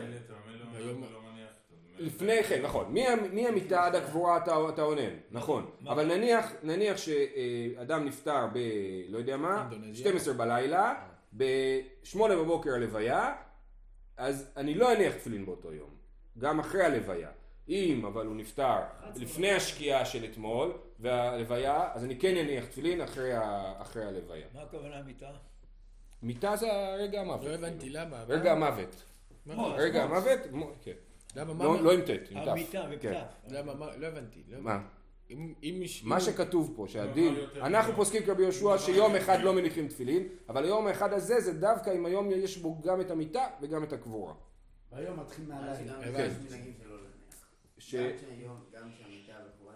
לפני 1.99 2.43
כן, 2.45 2.62
נכון. 2.62 2.95
מה- 2.95 3.29
מהמיטה 3.33 3.85
עד 3.87 3.95
הקבורה 3.95 4.37
אתה, 4.37 4.57
אתה 4.69 4.83
עונן, 4.83 5.11
נכון. 5.31 5.71
אבל 5.88 6.17
נניח, 6.17 6.52
נניח 6.62 6.97
שאדם 6.97 8.05
נפטר 8.05 8.47
ב... 8.52 8.59
לא 9.09 9.19
יודע 9.19 9.37
מה, 9.37 9.69
אינדונזיה. 9.73 10.07
12 10.09 10.35
בלילה, 10.35 10.95
ב-8 11.37 12.19
בבוקר 12.19 12.75
הלוויה, 12.75 13.35
אז 14.16 14.50
אני 14.57 14.75
לא 14.75 14.92
אניח 14.92 15.14
תפילין 15.14 15.47
באותו 15.47 15.73
יום. 15.73 15.90
גם 16.38 16.61
אחרי 16.61 16.83
הלוויה. 16.85 17.31
אם 17.69 18.04
אבל 18.07 18.26
הוא 18.26 18.37
נפטר 18.37 18.76
לפני 19.16 19.50
השקיעה 19.52 20.04
של 20.04 20.25
אתמול 20.25 20.73
והלוויה, 21.00 21.88
אז 21.95 22.04
אני 22.04 22.19
כן 22.19 22.37
אניח 22.37 22.64
תפילין 22.64 23.00
אחרי, 23.00 23.33
ה... 23.35 23.73
אחרי 23.83 24.04
הלוויה. 24.04 24.47
מה 24.54 24.62
הכוונה 24.62 25.02
מיטה? 25.02 25.31
מיטה 26.23 26.57
זה 26.57 26.66
רגע 26.99 27.21
המוות. 27.21 27.45
לא 27.45 27.54
הבנתי 27.54 27.90
למה. 27.90 28.23
רגע 28.28 28.52
המוות. 28.52 29.02
מה? 29.47 29.66
רגע 29.66 30.02
המוות, 30.02 30.38
מו- 30.50 30.71
כן. 30.83 30.92
למה? 31.37 31.54
מה? 31.54 31.64
לא 31.64 31.83
לא 31.83 31.92
עם 31.92 32.00
ט', 32.00 32.09
עם 32.31 32.45
ת'. 32.45 32.49
המיטה 32.49 32.83
כן. 32.83 32.90
בכתב. 32.90 33.25
למה? 33.49 33.75
מה? 33.75 33.97
לא 33.97 34.07
הבנתי. 34.07 34.42
לא 34.49 34.61
מה? 34.61 34.81
אם- 35.32 35.54
אם. 35.62 35.82
מה 36.04 36.20
שכתוב 36.20 36.72
פה, 36.76 36.86
שהדין, 36.88 37.34
לא, 37.34 37.66
אנחנו. 37.66 37.92
פוסקים 37.94 38.22
כרבי 38.22 38.42
יהושע 38.42 38.78
שיום 38.78 39.14
אחד 39.16 39.38
לא 39.42 39.52
מניחים 39.54 39.88
תפילין, 39.88 40.28
אבל 40.48 40.64
היום 40.64 40.86
האחד 40.86 41.12
הזה 41.12 41.40
זה 41.40 41.52
דווקא 41.60 41.90
אם 41.90 42.06
היום 42.06 42.30
יש 42.30 42.58
בו 42.58 42.80
גם 42.82 43.00
את 43.00 43.10
המיטה 43.10 43.44
וגם 43.62 43.84
את 43.84 43.92
הקבורה. 43.92 44.34
והיום 44.92 45.20
מתחיל 45.20 45.44
מהלילה. 45.48 45.72
יש 45.72 45.78
מנהגים 45.88 46.74
להניח. 46.80 47.02
גם 47.76 47.78
שהיום, 47.78 48.56
גם 48.74 48.88
שהמיטה 48.98 49.32
בקבורה... 49.46 49.74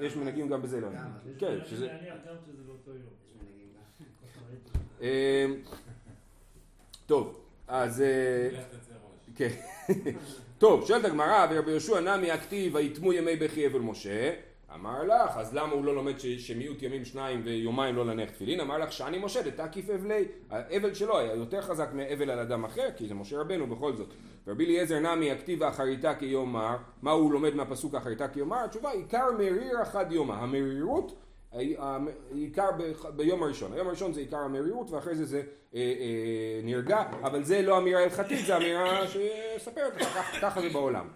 לא, 0.00 0.06
יש 0.06 0.16
מנהגים 0.16 0.48
גם 0.48 0.62
בזה 0.62 0.80
לא. 0.80 0.88
גם, 0.92 1.10
כן, 1.38 1.58
שזה... 1.64 1.86
להניח 1.86 2.14
גם. 2.26 2.34
אמ, 5.00 5.56
טוב, 7.06 7.40
אז... 7.68 8.00
אה. 8.00 8.48
כן. 9.36 9.48
טוב, 10.64 10.86
שואלת 10.86 11.04
הגמרא, 11.04 11.46
ורבי 11.50 11.70
יהושע 11.70 12.00
נמי 12.00 12.30
הכתיב 12.30 12.74
ויתמו 12.74 13.12
ימי 13.12 13.36
בכי 13.36 13.66
אבל 13.66 13.80
משה. 13.80 14.32
אמר 14.74 15.04
לך, 15.04 15.36
אז 15.36 15.54
למה 15.54 15.72
הוא 15.72 15.84
לא 15.84 15.94
לומד 15.94 16.18
ש- 16.18 16.26
שמיעוט 16.26 16.82
ימים 16.82 17.04
שניים 17.04 17.42
ויומיים 17.44 17.96
לא 17.96 18.06
להניח 18.06 18.30
תפילין? 18.30 18.60
אמר 18.60 18.78
לך, 18.78 18.92
שאני 18.92 19.18
משה 19.18 19.42
דתקיף 19.42 19.90
אבלי. 19.90 20.24
האבל 20.50 20.94
שלו 20.94 21.18
היה 21.18 21.34
יותר 21.34 21.62
חזק 21.62 21.88
מאבל 21.94 22.30
על 22.30 22.38
אדם 22.38 22.64
אחר, 22.64 22.88
כי 22.96 23.08
זה 23.08 23.14
משה 23.14 23.40
רבנו 23.40 23.66
בכל 23.66 23.96
זאת. 23.96 24.08
ורבי 24.46 24.64
אליעזר 24.64 24.98
נמי 24.98 25.30
הכתיב 25.30 25.62
אחריתה 25.62 26.14
כיום 26.14 26.52
מר. 26.52 26.76
מה 27.02 27.10
הוא 27.10 27.32
לומד 27.32 27.54
מהפסוק 27.54 27.94
אחריתה 27.94 28.28
כיום 28.28 28.48
מר? 28.48 28.64
התשובה, 28.64 28.90
עיקר 28.90 29.30
מריר 29.38 29.82
אחד 29.82 30.12
יומא. 30.12 30.32
המרירות 30.32 31.14
עיקר 32.34 32.70
ביום 33.16 33.42
הראשון, 33.42 33.72
היום 33.72 33.86
הראשון 33.86 34.12
זה 34.12 34.20
עיקר 34.20 34.36
המרירות 34.36 34.90
ואחרי 34.90 35.14
זה 35.14 35.24
זה 35.24 35.42
אה, 35.74 35.80
אה, 35.80 35.84
נרגע, 36.64 36.98
אבל 37.22 37.44
זה 37.44 37.62
לא 37.62 37.78
אמירה 37.78 38.02
הלכתית, 38.02 38.46
זה 38.46 38.56
אמירה 38.56 39.06
כך- 39.98 40.38
ככה 40.40 40.60
זה 40.60 40.68
בעולם. 40.68 41.08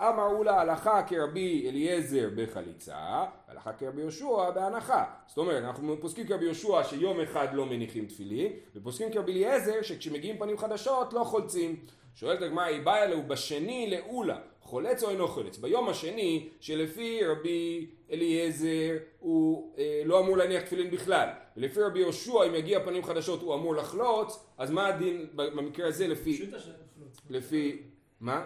אמרו 0.00 0.44
לה 0.44 0.60
הלכה 0.60 1.02
כרבי 1.02 1.68
אליעזר 1.68 2.28
בחליצה, 2.36 3.24
הלכה 3.48 3.72
כרבי 3.72 4.00
יהושע 4.00 4.50
בהנחה. 4.50 5.04
זאת 5.26 5.38
אומרת, 5.38 5.64
אנחנו 5.64 5.96
פוסקים 6.00 6.26
כרבי 6.26 6.44
יהושע 6.44 6.84
שיום 6.84 7.20
אחד 7.20 7.48
לא 7.52 7.66
מניחים 7.66 8.06
תפילין, 8.06 8.52
ופוסקים 8.76 9.12
כרבי 9.12 9.32
אליעזר 9.32 9.82
שכשמגיעים 9.82 10.38
פנים 10.38 10.58
חדשות 10.58 11.12
לא 11.12 11.24
חולצים. 11.24 11.76
שואלת 12.14 12.42
הגמרא, 12.42 12.64
היא 12.64 12.82
באה 12.82 13.04
אליה, 13.04 13.16
בשני 13.16 13.86
לעולה, 13.90 14.38
חולץ 14.60 15.02
או 15.02 15.10
אינו 15.10 15.28
חולץ? 15.28 15.58
ביום 15.58 15.88
השני, 15.88 16.48
שלפי 16.60 17.24
רבי 17.24 17.90
אליעזר 18.12 18.96
הוא 19.18 19.74
אה, 19.78 20.02
לא 20.04 20.20
אמור 20.20 20.36
להניח 20.36 20.62
תפילין 20.62 20.90
בכלל, 20.90 21.28
ולפי 21.56 21.80
רבי 21.80 21.98
יהושע 21.98 22.44
אם 22.46 22.54
יגיע 22.54 22.84
פנים 22.84 23.04
חדשות 23.04 23.42
הוא 23.42 23.54
אמור 23.54 23.74
לחלוץ, 23.74 24.46
אז 24.58 24.70
מה 24.70 24.86
הדין 24.86 25.26
במקרה 25.34 25.88
הזה 25.88 26.08
לפי... 26.08 26.34
פשיטה 26.34 26.58
של 26.58 26.72
חלוץ. 26.94 27.20
לפי... 27.30 27.82
מה? 28.20 28.44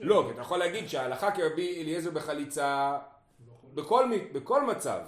לא, 0.00 0.24
כי 0.26 0.32
אתה 0.32 0.40
יכול 0.40 0.58
להגיד 0.58 0.88
שההלכה 0.88 1.30
כרבי 1.30 1.82
אליעזר 1.82 2.10
בחליצה 2.10 2.98
יכול. 3.46 3.70
בכל, 3.74 4.10
בכל 4.32 4.66
מצב. 4.66 5.00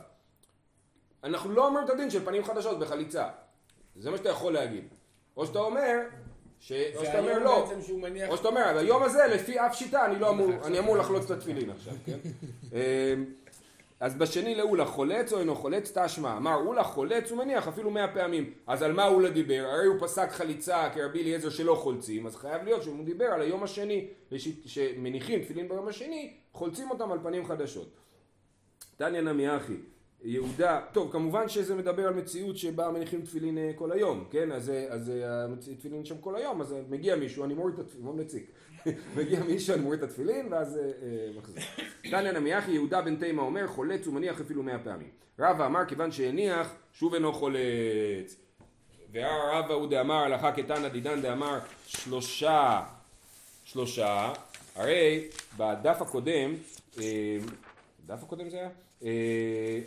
אנחנו 1.24 1.50
לא 1.50 1.66
אומרים 1.66 1.84
את 1.84 1.90
הדין 1.90 2.10
של 2.10 2.24
פנים 2.24 2.44
חדשות 2.44 2.78
בחליצה. 2.78 3.28
זה 3.96 4.10
מה 4.10 4.16
שאתה 4.16 4.28
יכול 4.28 4.52
להגיד. 4.52 4.84
או 5.36 5.46
שאתה 5.46 5.58
אומר, 5.58 6.00
ש... 6.60 6.72
או 6.96 7.04
שאתה 7.04 7.18
אומר 7.18 7.38
לא. 7.38 7.68
מניח... 8.00 8.30
או 8.30 8.36
שאתה 8.36 8.48
אומר, 8.48 8.72
ביום 8.74 9.02
הזה 9.02 9.26
לפי 9.26 9.60
אף 9.60 9.74
שיטה 9.74 10.06
אני 10.06 10.18
לא 10.18 10.30
אמור, 10.30 10.50
אני 10.64 10.78
אמור 10.78 10.96
לחלוץ 10.96 11.24
את 11.24 11.30
התפילין 11.30 11.70
עכשיו, 11.70 11.94
כן? 12.06 12.18
אז 14.04 14.14
בשני 14.14 14.54
לאולה 14.54 14.84
חולץ 14.84 15.32
או 15.32 15.38
אינו 15.38 15.54
חולץ 15.54 15.92
תשמע, 15.98 16.36
אמר 16.36 16.54
אולה 16.54 16.84
חולץ 16.84 17.30
הוא 17.30 17.38
מניח 17.38 17.68
אפילו 17.68 17.90
מאה 17.90 18.14
פעמים, 18.14 18.50
אז 18.66 18.82
על 18.82 18.92
מה 18.92 19.06
אולה 19.08 19.30
דיבר? 19.30 19.66
הרי 19.72 19.86
הוא 19.86 19.96
פסק 20.00 20.30
חליצה 20.30 20.90
כרבי 20.94 21.22
אליעזר 21.22 21.50
שלא 21.50 21.74
חולצים, 21.74 22.26
אז 22.26 22.36
חייב 22.36 22.62
להיות 22.64 22.82
שהוא 22.82 23.04
דיבר 23.04 23.24
על 23.24 23.40
היום 23.42 23.62
השני, 23.62 24.08
לש- 24.30 24.48
שמניחים 24.66 25.42
תפילין 25.42 25.68
ביום 25.68 25.88
השני, 25.88 26.32
חולצים 26.52 26.90
אותם 26.90 27.12
על 27.12 27.18
פנים 27.22 27.46
חדשות. 27.46 27.88
תניא 28.96 29.20
נמי 29.20 29.56
אחי, 29.56 29.76
יהודה, 30.24 30.80
טוב 30.92 31.12
כמובן 31.12 31.48
שזה 31.48 31.74
מדבר 31.74 32.06
על 32.08 32.14
מציאות 32.14 32.56
שבה 32.56 32.90
מניחים 32.90 33.22
תפילין 33.22 33.58
אה, 33.58 33.70
כל 33.76 33.92
היום, 33.92 34.24
כן? 34.30 34.52
אז, 34.52 34.70
אה, 34.70 34.86
אז 34.88 35.10
אה, 35.10 35.46
תפילין 35.78 36.04
שם 36.04 36.18
כל 36.20 36.36
היום, 36.36 36.60
אז 36.60 36.74
מגיע 36.90 37.16
מישהו, 37.16 37.44
אני 37.44 37.54
מוריד 37.54 37.74
את 37.74 37.80
התפילין, 37.80 38.04
מאוד 38.04 38.16
מציק. 38.16 38.50
מגיע 39.16 39.42
מישהו, 39.42 39.74
אני 39.74 39.82
מוריד 39.82 40.02
את 40.02 40.10
התפילין, 40.10 40.52
ואז 40.52 40.76
אה, 40.76 40.82
אה, 40.82 41.28
מחזיר. 41.38 41.62
תניא 42.02 42.32
נמי 42.32 42.58
אחי, 42.58 42.70
יהודה 42.70 43.02
בן 43.02 43.16
תימא 43.16 43.40
אומר, 43.40 43.66
חולץ 43.66 44.06
ומניח 44.06 44.40
אפילו 44.40 44.62
מאה 44.62 44.78
פעמים. 44.78 45.08
רבא 45.38 45.66
אמר, 45.66 45.84
כיוון 45.88 46.12
שהניח, 46.12 46.74
שוב 46.92 47.14
אינו 47.14 47.32
חולץ. 47.32 48.36
והרבא 49.12 49.74
הוא 49.74 49.90
דאמר, 49.90 50.14
הלכה 50.14 50.52
כתנא 50.52 50.88
דידן 50.88 51.22
דאמר, 51.22 51.58
שלושה, 51.86 52.82
שלושה, 53.64 54.32
הרי 54.76 55.28
בדף 55.56 56.02
הקודם, 56.02 56.54
אה, 56.98 57.36
דף 58.06 58.22
הקודם 58.22 58.50
זה 58.50 58.56
היה? 58.56 58.68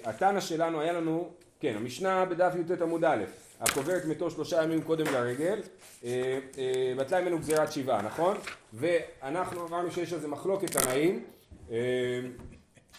התנא 0.04 0.40
שלנו 0.40 0.82
היה 0.82 0.94
לנו, 0.94 1.32
כן, 1.60 1.74
המשנה 1.76 2.26
בדף 2.26 2.54
י"ט 2.60 2.82
עמוד 2.82 3.06
א', 3.06 3.24
הקובר 3.60 3.98
את 3.98 4.06
מתו 4.06 4.32
שלושה 4.32 4.64
ימים 4.64 4.82
קודם 4.82 5.06
לרגל, 5.06 5.60
אה, 6.04 6.40
אה, 6.58 6.94
בטלה 6.98 7.22
ממנו 7.22 7.40
גזירת 7.40 7.74
שבעה, 7.74 8.02
נכון? 8.02 8.38
ואנחנו 8.74 9.68
אמרנו 9.68 9.92
שיש 9.92 10.14
על 10.14 10.20
זה 10.20 10.28
מחלוקת 10.28 10.72
תנאים, 10.72 11.26
אה, 11.72 12.20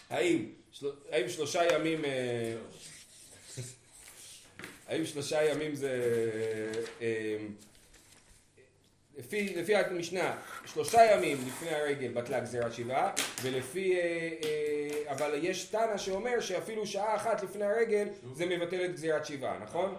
האם, 0.09 0.45
האם 1.11 1.29
שלושה 1.29 1.73
ימים, 1.73 2.01
האם 4.87 5.05
שלושה 5.05 5.43
ימים 5.43 5.75
זה, 5.75 6.01
לפי, 9.19 9.55
לפי 9.55 9.75
המשנה, 9.75 10.35
שלושה 10.65 11.03
ימים 11.13 11.37
לפני 11.47 11.69
הרגל 11.69 12.07
בטלה 12.07 12.39
גזירת 12.39 12.73
שבעה, 12.73 13.11
ולפי, 13.41 13.95
אה, 13.95 13.99
אה, 13.99 15.11
אבל 15.11 15.31
יש 15.41 15.65
תנא 15.65 15.97
שאומר 15.97 16.39
שאפילו 16.39 16.87
שעה 16.87 17.15
אחת 17.15 17.43
לפני 17.43 17.65
הרגל 17.65 18.07
זה 18.33 18.45
מבטל 18.45 18.85
את 18.85 18.93
גזירת 18.93 19.25
שבעה, 19.25 19.59
נכון? 19.63 19.95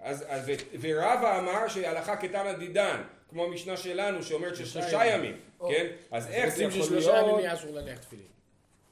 אז, 0.00 0.24
אז, 0.28 0.48
ו- 0.48 0.76
ורבא 0.80 1.38
אמר 1.38 1.68
שהלכה 1.68 2.16
כתנא 2.16 2.52
דידן, 2.52 3.02
כמו 3.30 3.44
המשנה 3.44 3.76
שלנו 3.76 4.22
שאומרת 4.22 4.56
ששלושה 4.56 5.06
ימים, 5.06 5.36
כן? 5.68 5.86
אז 6.10 6.26
איך 6.26 6.54
זה 6.54 6.64
יכול 6.64 6.82
ששלושה 6.82 7.10
ימים 7.10 7.24
להיות? 7.24 7.40
יהיה 7.40 7.54
אסור 7.54 7.70
להניח 7.74 7.98
תפילין. 7.98 8.26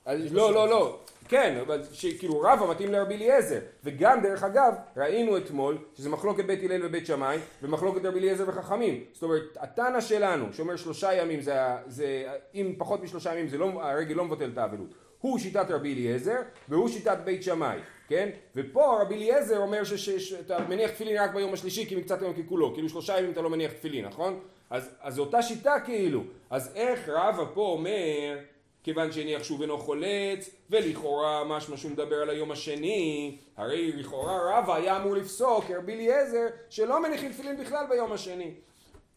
אז 0.04 0.32
לא, 0.32 0.54
לא, 0.54 0.68
לא, 0.68 0.99
כן, 1.30 1.58
אבל 1.60 1.82
שכאילו 1.92 2.40
רבא 2.40 2.70
מתאים 2.70 2.92
לרבי 2.92 3.14
אליעזר, 3.14 3.58
וגם 3.84 4.20
דרך 4.22 4.44
אגב, 4.44 4.75
ראינו 4.96 5.37
אתמול 5.37 5.78
שזה 5.94 6.10
מחלוקת 6.10 6.44
בית 6.44 6.62
הלל 6.62 6.87
ובית 6.87 7.06
שמאי, 7.06 7.38
ומחלוקת 7.62 8.04
רבי 8.04 8.18
אליעזר 8.18 8.44
וחכמים, 8.46 9.05
זאת 9.12 9.22
אומרת, 9.22 9.42
התנא 9.57 10.00
שלנו, 10.00 10.52
שאומר 10.52 10.76
שלושה 10.76 11.14
ימים, 11.14 11.40
זה, 11.40 11.55
זה, 11.87 12.26
אם 12.55 12.74
פחות 12.78 13.02
משלושה 13.02 13.33
ימים, 13.33 13.48
זה 13.48 13.59
לא, 13.59 13.66
הרגל 13.83 14.14
לא 14.14 14.24
מבטל 14.24 14.50
את 14.52 14.59
האבלות, 14.59 14.94
הוא 15.20 15.38
שיטת 15.38 15.70
רבי 15.70 15.94
אליעזר, 15.94 16.37
והוא 16.68 16.88
שיטת 16.88 17.18
בית 17.24 17.42
שמאי, 17.42 17.78
כן? 18.09 18.28
ופה 18.57 18.98
רבי 19.02 19.14
אליעזר 19.14 19.59
אומר 19.59 19.85
שאתה 19.85 20.59
מניח 20.68 20.90
תפילין 20.90 21.22
רק 21.22 21.35
ביום 21.35 21.52
השלישי, 21.52 21.87
כי 21.87 21.96
מקצת 21.96 22.22
היום 22.22 22.33
ככולו, 22.42 22.74
כאילו 22.74 22.88
שלושה 22.88 23.18
ימים 23.18 23.33
אתה 23.33 23.40
לא 23.40 23.50
מניח 23.50 23.72
תפילין, 23.72 24.05
נכון? 24.05 24.40
אז 24.70 24.90
זו 25.09 25.22
אותה 25.22 25.42
שיטה 25.42 25.81
כאילו, 25.85 26.24
אז 26.50 26.72
איך 26.74 27.09
רבא 27.09 27.44
פה 27.55 27.61
אומר 27.61 28.38
כיוון 28.83 29.12
שהניח 29.12 29.43
שוב 29.43 29.61
אינו 29.61 29.79
חולץ, 29.79 30.51
ולכאורה 30.71 31.45
משמע 31.45 31.77
שהוא 31.77 31.90
מדבר 31.90 32.16
על 32.16 32.31
היום 32.31 32.51
השני, 32.51 33.37
הרי 33.57 33.93
לכאורה 33.93 34.59
רבא 34.59 34.75
היה 34.75 34.97
אמור 34.97 35.14
לפסוק 35.14 35.64
כרבי 35.64 35.93
אליעזר 35.93 36.47
שלא 36.71 37.03
מניחים 37.03 37.33
תפילין 37.33 37.57
בכלל 37.57 37.87
ביום 37.88 38.12
השני. 38.12 38.51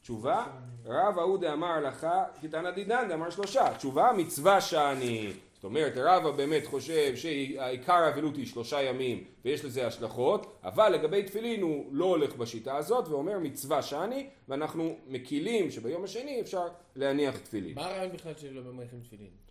תשובה, 0.02 0.46
רבא 0.86 1.22
הוא 1.22 1.38
דאמר 1.38 1.68
הלכה 1.68 2.24
כתנא 2.42 2.72
דידן 2.72 3.08
דאמר 3.10 3.30
שלושה. 3.30 3.74
תשובה, 3.78 4.12
מצווה 4.18 4.62
שאני. 4.62 5.34
זאת 5.54 5.64
אומרת, 5.64 5.94
רבא 5.96 6.32
באמת 6.32 6.66
חושב 6.66 7.16
שעיקר 7.16 7.94
האבלות 7.94 8.36
היא 8.36 8.46
שלושה 8.46 8.82
ימים 8.82 9.24
ויש 9.46 9.66
לזה 9.66 9.88
השלכות, 9.88 10.60
אבל 10.64 10.90
לגבי 10.90 11.24
תפילין 11.24 11.62
הוא 11.62 11.86
לא 11.92 12.06
הולך 12.06 12.36
בשיטה 12.36 12.76
הזאת 12.76 13.08
ואומר 13.08 13.40
מצווה 13.40 13.82
שאני, 13.82 14.28
ואנחנו 14.50 14.96
מקילים 15.08 15.72
שביום 15.72 16.04
השני 16.04 16.42
אפשר 16.42 16.68
להניח 16.96 17.38
תפילין. 17.38 17.76
מה 17.76 17.86
הרעיון 17.86 18.12
בכלל 18.12 18.34
שלא 18.38 18.62
מניחים 18.74 19.00
תפילין? 19.00 19.43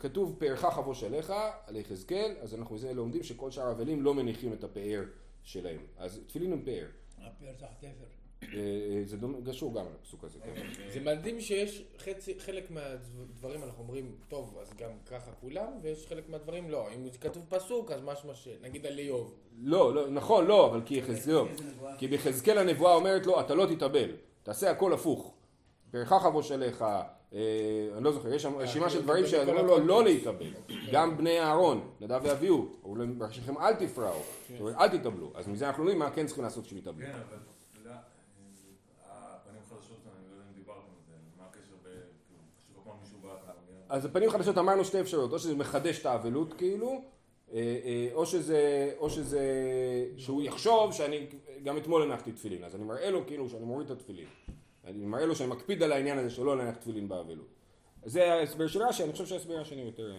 כתוב 0.00 0.36
פארך 0.38 0.60
חבוש 0.60 1.04
עליך, 1.04 1.32
על 1.66 1.76
יחזקאל, 1.76 2.34
אז 2.40 2.54
אנחנו 2.54 2.74
מזה 2.74 2.92
לומדים 2.92 3.22
שכל 3.22 3.50
שאר 3.50 3.66
האבלים 3.66 4.02
לא 4.02 4.14
מניחים 4.14 4.52
את 4.52 4.64
הפאר 4.64 5.02
שלהם. 5.42 5.80
אז 5.98 6.20
תפילין 6.26 6.52
הם 6.52 6.62
פאר. 6.64 6.86
הפר 7.18 7.52
תחת 7.58 7.78
תפר. 7.78 7.88
אה, 8.42 8.48
אה, 8.58 9.02
זה 9.04 9.16
דומה- 9.16 9.38
קשור 9.46 9.74
גם 9.74 9.84
לפסוק 10.00 10.24
הזה. 10.24 10.38
כן. 10.40 10.66
זה 10.92 11.00
מדהים 11.00 11.40
שיש 11.40 11.84
חצי, 11.98 12.40
חלק 12.40 12.70
מהדברים 12.70 13.62
אנחנו 13.62 13.82
אומרים, 13.82 14.14
טוב, 14.28 14.58
אז 14.60 14.72
גם 14.78 14.90
ככה 15.06 15.30
כולם, 15.40 15.66
ויש 15.82 16.06
חלק 16.06 16.28
מהדברים 16.28 16.70
לא. 16.70 16.88
אם 16.94 17.08
זה 17.10 17.18
כתוב 17.18 17.44
פסוק, 17.48 17.90
אז 17.90 18.00
משמע 18.02 18.34
ש... 18.34 18.48
נגיד 18.62 18.86
על 18.86 18.98
איוב. 18.98 19.34
לא, 19.58 19.94
לא, 19.94 20.10
נכון, 20.10 20.46
לא, 20.46 20.66
אבל 20.66 20.80
כי 20.86 20.94
יחזקאל, 20.98 21.46
איזה 21.48 21.64
נבואה? 21.64 21.96
כי 21.98 22.08
ביחזקאל 22.08 22.58
הנבואה 22.58 22.94
אומרת 22.94 23.26
לו, 23.26 23.40
אתה 23.40 23.54
לא 23.54 23.66
תתאבל, 23.66 24.10
תעשה 24.42 24.70
הכל 24.70 24.92
הפוך. 24.92 25.34
פארך 25.90 26.08
חבוש 26.12 26.52
עליך, 26.52 26.82
אה, 26.82 27.02
אני 27.34 28.04
לא 28.04 28.12
זוכר, 28.12 28.34
יש 28.34 28.42
שם 28.42 28.56
רשימה 28.56 28.90
של 28.90 29.02
דברים 29.02 29.26
שאמרו 29.26 29.62
לו 29.62 29.78
לא. 29.78 30.04
להתאבל. 30.04 30.52
גם 30.92 31.16
בני 31.16 31.40
אהרון, 31.40 31.88
נדב 32.00 32.20
ואביהו, 32.24 32.68
אמרו 32.84 32.96
להם, 32.96 33.18
בראשיכם 33.18 33.58
אל 33.58 33.74
תפרעו, 33.74 34.22
אל 34.80 34.98
תתאבלו. 34.98 35.32
אז 35.34 35.48
מזה 35.48 35.66
אנחנו 35.66 35.82
יודעים 35.82 35.98
מה 35.98 36.10
כן 36.10 36.26
צריכים 36.26 36.44
לעשות 36.44 36.64
כשהם 36.64 36.78
יתאבלו. 36.78 37.06
כן, 37.06 37.12
אבל 37.12 37.38
לא, 37.84 37.90
אה, 37.90 37.96
הפנים 39.06 39.62
חדשות, 39.70 39.96
אני 40.06 40.30
לא 40.30 40.34
יודע 40.34 40.44
אם 40.50 40.54
דיברתם 40.54 40.80
על 40.80 41.02
זה, 41.06 41.12
מה 41.38 41.44
הקשר 41.46 41.74
ב... 41.82 41.86
כאילו, 41.86 42.40
שכל 42.68 42.80
פעם 42.84 42.94
מישהו 43.02 43.18
בא, 43.22 43.36
אז 43.88 44.04
הפנים 44.04 44.30
חדשות 44.30 44.58
אמרנו 44.58 44.84
שתי 44.84 45.00
אפשרויות, 45.00 45.32
או 45.32 45.38
שזה 45.38 45.54
מחדש 45.54 46.00
את 46.00 46.06
האבלות 46.06 46.54
כאילו, 46.54 47.02
אה, 47.52 47.58
אה, 47.84 48.08
או 48.12 48.26
שזה, 48.26 48.92
או 48.98 49.10
שזה, 49.10 49.42
שהוא 50.16 50.42
יחשוב 50.42 50.92
שאני 50.92 51.26
גם 51.62 51.76
אתמול 51.76 52.02
הנחתי 52.02 52.32
תפילין, 52.32 52.64
אז 52.64 52.74
אני 52.74 52.84
מראה 52.84 53.10
לו 53.10 53.26
כאילו 53.26 53.48
שאני 53.48 53.64
מוריד 53.64 53.90
את 53.90 53.96
התפילין. 53.98 54.26
אני 54.86 55.06
מראה 55.06 55.26
לו 55.26 55.36
שאני 55.36 55.50
מקפיד 55.50 55.82
על 55.82 55.92
העניין 55.92 56.18
הזה 56.18 56.30
שלא 56.30 56.56
להניח 56.58 56.76
תפילין 56.76 57.08
באבלות. 57.08 57.46
זה 58.04 58.32
ההסבר 58.32 58.66
של 58.66 58.82
רש"י, 58.82 59.04
אני 59.04 59.12
חושב 59.12 59.26
שההסבר 59.26 59.60
השני 59.60 59.82
יותר, 59.82 60.14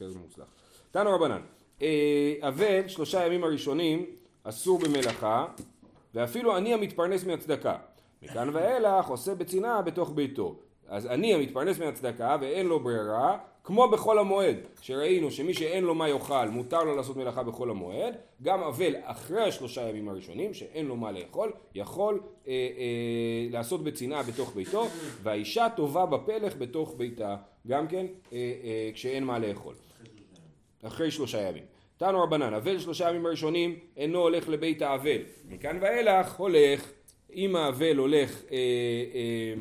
יותר 0.00 0.18
מוצלח. 0.18 0.46
תנו 0.90 1.10
רבנן, 1.10 1.42
אה, 1.82 2.34
אבל 2.40 2.88
שלושה 2.88 3.26
ימים 3.26 3.44
הראשונים 3.44 4.06
אסור 4.44 4.78
במלאכה, 4.78 5.46
ואפילו 6.14 6.56
אני 6.56 6.74
המתפרנס 6.74 7.24
מהצדקה. 7.24 7.76
מכאן 8.22 8.50
ואילך 8.56 9.06
עושה 9.08 9.34
בצנעה 9.34 9.82
בתוך 9.82 10.12
ביתו. 10.14 10.60
אז 10.88 11.06
אני 11.06 11.34
המתפרנס 11.34 11.78
מהצדקה 11.78 12.36
ואין 12.40 12.66
לו 12.66 12.80
ברירה, 12.80 13.38
כמו 13.64 13.88
בחול 13.88 14.18
המועד, 14.18 14.56
שראינו 14.80 15.30
שמי 15.30 15.54
שאין 15.54 15.84
לו 15.84 15.94
מה 15.94 16.08
יאכל 16.08 16.48
מותר 16.48 16.84
לו 16.84 16.96
לעשות 16.96 17.16
מלאכה 17.16 17.42
בחול 17.42 17.70
המועד, 17.70 18.14
גם 18.42 18.62
אבל 18.62 18.94
אחרי 19.02 19.42
השלושה 19.42 19.88
ימים 19.88 20.08
הראשונים 20.08 20.54
שאין 20.54 20.86
לו 20.86 20.96
מה 20.96 21.12
לאכול, 21.12 21.52
יכול 21.74 22.20
אה, 22.46 22.52
אה, 22.52 23.48
לעשות 23.50 23.84
בצנעה 23.84 24.22
בתוך 24.22 24.54
ביתו, 24.54 24.86
והאישה 25.22 25.68
טובה 25.76 26.06
בפלך 26.06 26.56
בתוך 26.56 26.94
ביתה, 26.96 27.36
גם 27.66 27.88
כן 27.88 28.06
אה, 28.32 28.38
אה, 28.64 28.90
כשאין 28.94 29.24
מה 29.24 29.38
לאכול. 29.38 29.74
אחרי 30.82 31.10
שלושה 31.10 31.40
ימים. 31.40 31.64
תנו 31.96 32.22
רבנן, 32.22 32.54
אבל 32.54 32.78
שלושה 32.78 33.08
ימים 33.08 33.26
הראשונים 33.26 33.78
אינו 33.96 34.18
הולך 34.18 34.48
לבית 34.48 34.82
האבל. 34.82 35.22
מכאן 35.48 35.78
ואילך 35.80 36.36
הולך, 36.36 36.90
אם 37.34 37.56
האבל 37.56 37.96
הולך, 37.96 38.42
אה, 38.50 38.56
אה, 39.14 39.54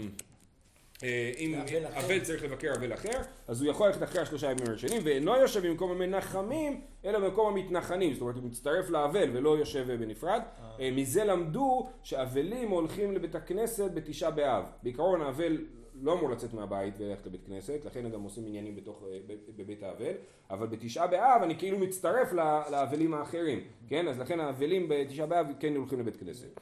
אם 1.04 1.54
ואבל 1.58 1.86
אחר. 1.86 2.06
אבל 2.06 2.20
צריך 2.20 2.44
לבקר 2.44 2.72
אבל 2.78 2.94
אחר, 2.94 3.22
אז 3.48 3.62
הוא 3.62 3.72
יכול 3.72 3.88
ללכת 3.88 4.04
אחרי 4.04 4.22
השלושה 4.22 4.52
ימים 4.52 4.68
הראשונים, 4.68 5.02
ואינו 5.04 5.36
יושב 5.36 5.68
במקום 5.68 5.92
המנחמים, 5.92 6.82
אלא 7.06 7.20
במקום 7.20 7.58
המתנחנים, 7.58 8.14
זאת 8.14 8.22
אומרת 8.22 8.36
הוא 8.36 8.44
מצטרף 8.44 8.90
לאבל 8.90 9.30
ולא 9.34 9.58
יושב 9.58 9.86
בנפרד. 10.00 10.42
אה, 10.80 10.92
מזה 10.92 11.24
למדו 11.24 11.90
שאבלים 12.04 12.70
הולכים 12.70 13.12
לבית 13.12 13.36
הכנסת 13.36 13.92
בתשעה 13.94 14.32
באב. 14.32 14.64
בעיקרון 14.84 15.22
האבל 15.22 15.58
לא 16.02 16.14
אמור 16.14 16.30
לצאת 16.30 16.54
מהבית 16.54 16.94
וללכת 16.98 17.26
לבית 17.26 17.42
כנסת, 17.48 17.86
לכן 17.86 18.06
הם 18.06 18.12
גם 18.12 18.22
עושים 18.22 18.46
עניינים 18.46 18.76
בתוך, 18.76 19.04
אה, 19.12 19.36
בבית 19.58 19.84
האבל, 19.84 20.14
אבל 20.50 20.68
בתשעה 20.68 21.08
באב 21.08 21.42
אני 21.44 21.58
כאילו 21.58 21.80
מצטרף 21.80 22.34
לאבלים 22.72 23.14
האחרים, 23.14 23.60
כן? 23.88 24.08
אז 24.08 24.20
לכן 24.20 24.40
האבלים 24.40 24.86
בתשעה 24.90 25.26
באב 25.26 25.48
כן 25.60 25.76
הולכים 25.76 26.00
לבית 26.00 26.16
כנסת. 26.16 26.60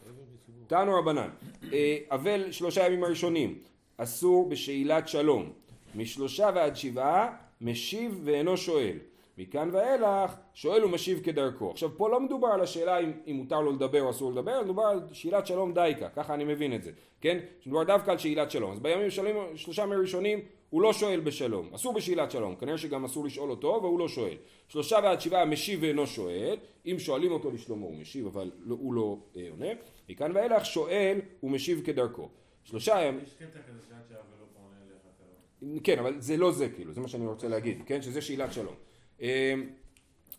תנו 0.68 0.96
רבנן, 1.00 1.30
אה, 1.74 1.98
אבל 2.12 2.52
שלושה 2.52 2.86
ימים 2.86 3.04
הראשונים, 3.04 3.60
אסור 3.98 4.50
בשאלת 4.50 5.08
שלום. 5.08 5.52
משלושה 5.96 6.50
ועד 6.56 6.76
שבעה, 6.76 7.36
משיב 7.62 8.22
ואינו 8.24 8.58
שואל. 8.58 8.98
מכאן 9.38 9.70
ואילך, 9.74 10.36
שואל 10.54 10.86
ומשיב 10.86 11.20
כדרכו. 11.24 11.72
עכשיו 11.72 11.90
פה 11.98 12.10
לא 12.10 12.20
מדובר 12.20 12.48
על 12.48 12.62
השאלה 12.62 13.00
אם, 13.00 13.12
אם 13.28 13.36
מותר 13.36 13.62
לו 13.62 13.72
לדבר 13.72 14.02
או 14.02 14.10
אסור 14.10 14.32
לדבר, 14.32 14.64
מדובר 14.64 14.84
על 14.84 15.02
שאלת 15.12 15.48
שלום 15.48 15.74
דייקה, 15.74 16.10
ככה 16.10 16.34
אני 16.34 16.44
מבין 16.44 16.76
את 16.76 16.84
זה, 16.84 16.92
כן? 17.22 17.38
מדובר 17.66 17.84
דווקא 17.84 18.12
על 18.12 18.18
שאלת 18.18 18.52
שלום. 18.52 18.72
אז 18.72 18.80
בימים 18.80 19.10
שלמים, 19.10 19.36
שלושה 19.56 19.82
ימים 19.82 19.98
הראשונים 19.98 20.40
הוא 20.70 20.82
לא 20.82 20.94
שואל 20.94 21.20
בשלום, 21.20 21.70
אסור 21.74 21.94
בשאלת 21.94 22.32
שלום, 22.32 22.56
כנראה 22.56 22.78
שגם 22.78 23.06
אסור 23.06 23.26
לשאול 23.26 23.50
אותו 23.50 23.80
והוא 23.82 24.00
לא 24.00 24.08
שואל. 24.08 24.36
שלושה 24.68 24.98
ועד 25.04 25.22
שבעה 25.22 25.46
משיב 25.46 25.80
ואינו 25.82 26.08
שואל, 26.08 26.58
אם 26.86 26.96
שואלים 27.00 27.32
אותו 27.32 27.52
לשלומו 27.52 27.86
הוא 27.86 27.96
משיב 27.96 28.26
אבל 28.26 28.52
לא, 28.60 28.76
הוא 28.80 28.94
לא 28.94 29.18
אה, 29.38 29.48
עונה. 29.50 29.70
מכאן 30.10 30.32
ואילך 30.36 30.66
שואל 30.66 31.20
ומשיב 31.44 31.82
כדרכו. 31.86 32.30
שלושה 32.68 33.02
ימים, 33.02 33.26
לא. 35.62 35.80
כן, 35.84 36.00
אבל 36.00 36.20
זה 36.20 36.38
לא 36.38 36.52
זה 36.52 36.70
כאילו, 36.70 36.94
זה 36.94 37.02
מה 37.02 37.08
שאני 37.08 37.26
רוצה 37.28 37.48
להגיד, 37.48 37.82
כן? 37.86 38.02
שזה 38.02 38.22
שאלת 38.22 38.54
שלום. 38.54 38.74
אמ, 39.22 39.28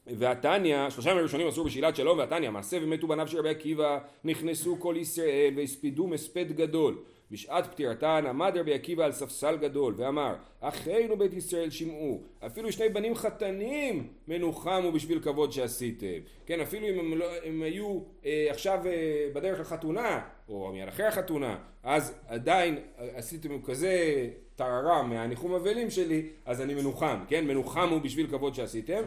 והתניא, 0.07 0.91
שלושה 0.91 1.11
ימים 1.11 1.21
הראשונים 1.21 1.49
אסור 1.49 1.67
בשאלת 1.67 1.97
שלום, 1.97 2.19
והתניא, 2.19 2.51
מעשה 2.51 2.79
ומתו 2.83 3.07
בניו 3.07 3.29
של 3.29 3.39
רבי 3.39 3.49
עקיבא, 3.49 3.99
נכנסו 4.25 4.77
כל 4.81 4.95
ישראל 4.99 5.55
והספידום 5.57 6.13
הספד 6.13 6.53
גדול. 6.53 6.99
בשעת 7.31 7.67
פטירתן 7.67 8.25
עמד 8.29 8.57
רבי 8.57 8.75
עקיבא 8.75 9.05
על 9.05 9.13
ספסל 9.13 9.57
גדול 9.57 9.95
ואמר 9.97 10.35
אחינו 10.61 11.19
בית 11.19 11.33
ישראל 11.33 11.71
שמעו 11.71 12.23
אפילו 12.47 12.73
שני 12.73 12.89
בנים 12.89 13.15
חתנים 13.15 14.09
מנוחמו 14.29 14.93
בשביל 14.93 15.21
כבוד 15.21 15.53
שעשיתם 15.53 16.07
כן 16.47 16.61
אפילו 16.61 16.89
אם 16.89 16.99
הם, 16.99 17.19
לא, 17.19 17.27
הם 17.45 17.63
היו 17.63 18.01
אה, 18.25 18.47
עכשיו 18.51 18.87
אה, 18.87 19.29
בדרך 19.35 19.61
לחתונה 19.61 20.21
או 20.49 20.73
מיד 20.73 20.89
אחרי 20.89 21.07
החתונה 21.07 21.59
אז 21.83 22.15
עדיין 22.29 22.79
עשיתם 22.97 23.63
כזה 23.63 24.29
טררם 24.57 25.11
מהניחום 25.11 25.55
אבלים 25.55 25.91
שלי 25.91 26.29
אז 26.45 26.61
אני 26.61 26.75
מנוחם 26.75 27.25
כן 27.29 27.47
מנוחמו 27.47 28.01
בשביל 28.01 28.27
כבוד 28.27 28.55
שעשיתם. 28.55 29.03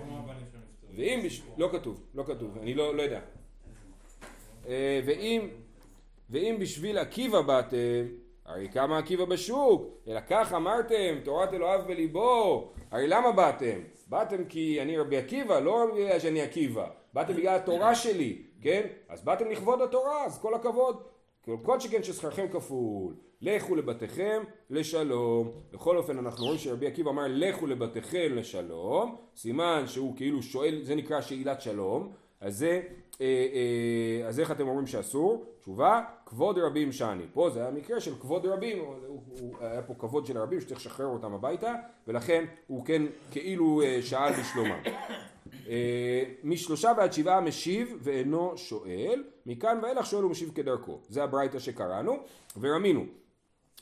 ואם. 0.96 1.28
לא 1.58 1.70
כתוב, 1.72 2.04
לא 2.16 2.24
כתוב, 2.24 2.58
אני 2.62 2.74
לא, 2.74 2.96
לא 2.96 3.02
יודע. 3.02 3.20
אה, 4.68 5.02
ואם, 5.06 5.48
ואם 6.32 6.56
בשביל 6.60 6.98
עקיבא 6.98 7.42
באתם, 7.42 8.06
הרי 8.46 8.70
כמה 8.70 8.98
עקיבא 8.98 9.26
בשוק, 9.26 9.98
אלא 10.08 10.20
כך 10.30 10.54
אמרתם, 10.54 11.16
תורת 11.24 11.54
אלוהיו 11.54 11.82
בליבו, 11.88 12.72
הרי 12.92 13.08
למה 13.08 13.32
באתם? 13.32 13.80
באתם 14.08 14.46
כי 14.46 14.82
אני 14.82 14.98
רבי 14.98 15.18
עקיבא, 15.18 15.60
לא 15.60 15.86
בגלל 15.96 16.20
שאני 16.20 16.42
עקיבא, 16.42 16.88
באתם 17.14 17.34
בגלל 17.34 17.56
התורה 17.56 17.96
שלי, 17.96 18.42
כן? 18.62 18.82
אז 19.10 19.24
באתם 19.24 19.52
לכבוד 19.52 19.82
התורה, 19.82 20.26
אז 20.26 20.42
כל 20.42 20.54
הכבוד. 20.54 21.04
כל 21.64 21.80
שכן 21.80 22.04
ששכרכם 22.04 22.48
כפול, 22.48 23.16
לכו 23.42 23.76
לבתיכם 23.76 24.44
לשלום. 24.70 25.52
בכל 25.74 25.98
אופן 25.98 26.18
אנחנו 26.18 26.46
רואים 26.46 26.60
שרבי 26.60 26.88
עקיבא 26.88 27.10
אמר 27.10 27.26
לכו 27.28 27.68
לבתיכם 27.68 28.32
לשלום, 28.36 29.16
סימן 29.36 29.84
שהוא 29.88 30.16
כאילו 30.16 30.44
שואל, 30.44 30.80
זה 30.84 30.96
נקרא 30.96 31.22
שאלת 31.22 31.62
שלום, 31.62 32.12
אז 32.42 32.58
זה, 32.58 32.82
אז 34.28 34.40
איך 34.40 34.52
אתם 34.52 34.68
אומרים 34.68 34.88
שאסור? 34.88 35.46
תשובה, 35.62 36.02
כבוד 36.26 36.58
רבים 36.58 36.92
שאני. 36.92 37.24
פה 37.34 37.50
זה 37.50 37.62
היה 37.62 37.72
מקרה 37.72 38.00
של 38.00 38.16
כבוד 38.20 38.46
רבים, 38.46 38.80
הוא, 38.80 38.96
הוא, 39.40 39.56
היה 39.60 39.82
פה 39.82 39.94
כבוד 40.00 40.26
של 40.26 40.38
הרבים 40.38 40.62
שצריך 40.62 40.80
לשחרר 40.80 41.06
אותם 41.06 41.34
הביתה, 41.34 41.74
ולכן 42.08 42.46
הוא 42.68 42.86
כן 42.86 43.02
כאילו 43.32 43.82
אה, 43.82 44.00
שאל 44.02 44.32
בשלומם. 44.40 44.82
אה, 45.68 46.24
משלושה 46.44 46.92
ועד 46.98 47.14
שבעה 47.14 47.42
משיב 47.42 47.98
ואינו 48.00 48.58
שואל, 48.58 49.24
מכאן 49.46 49.80
ואילך 49.84 50.06
שואל 50.06 50.26
ומשיב 50.26 50.52
כדרכו. 50.56 51.00
זה 51.10 51.24
הברייתא 51.24 51.60
שקראנו, 51.60 52.18
ורמינו. 52.60 53.06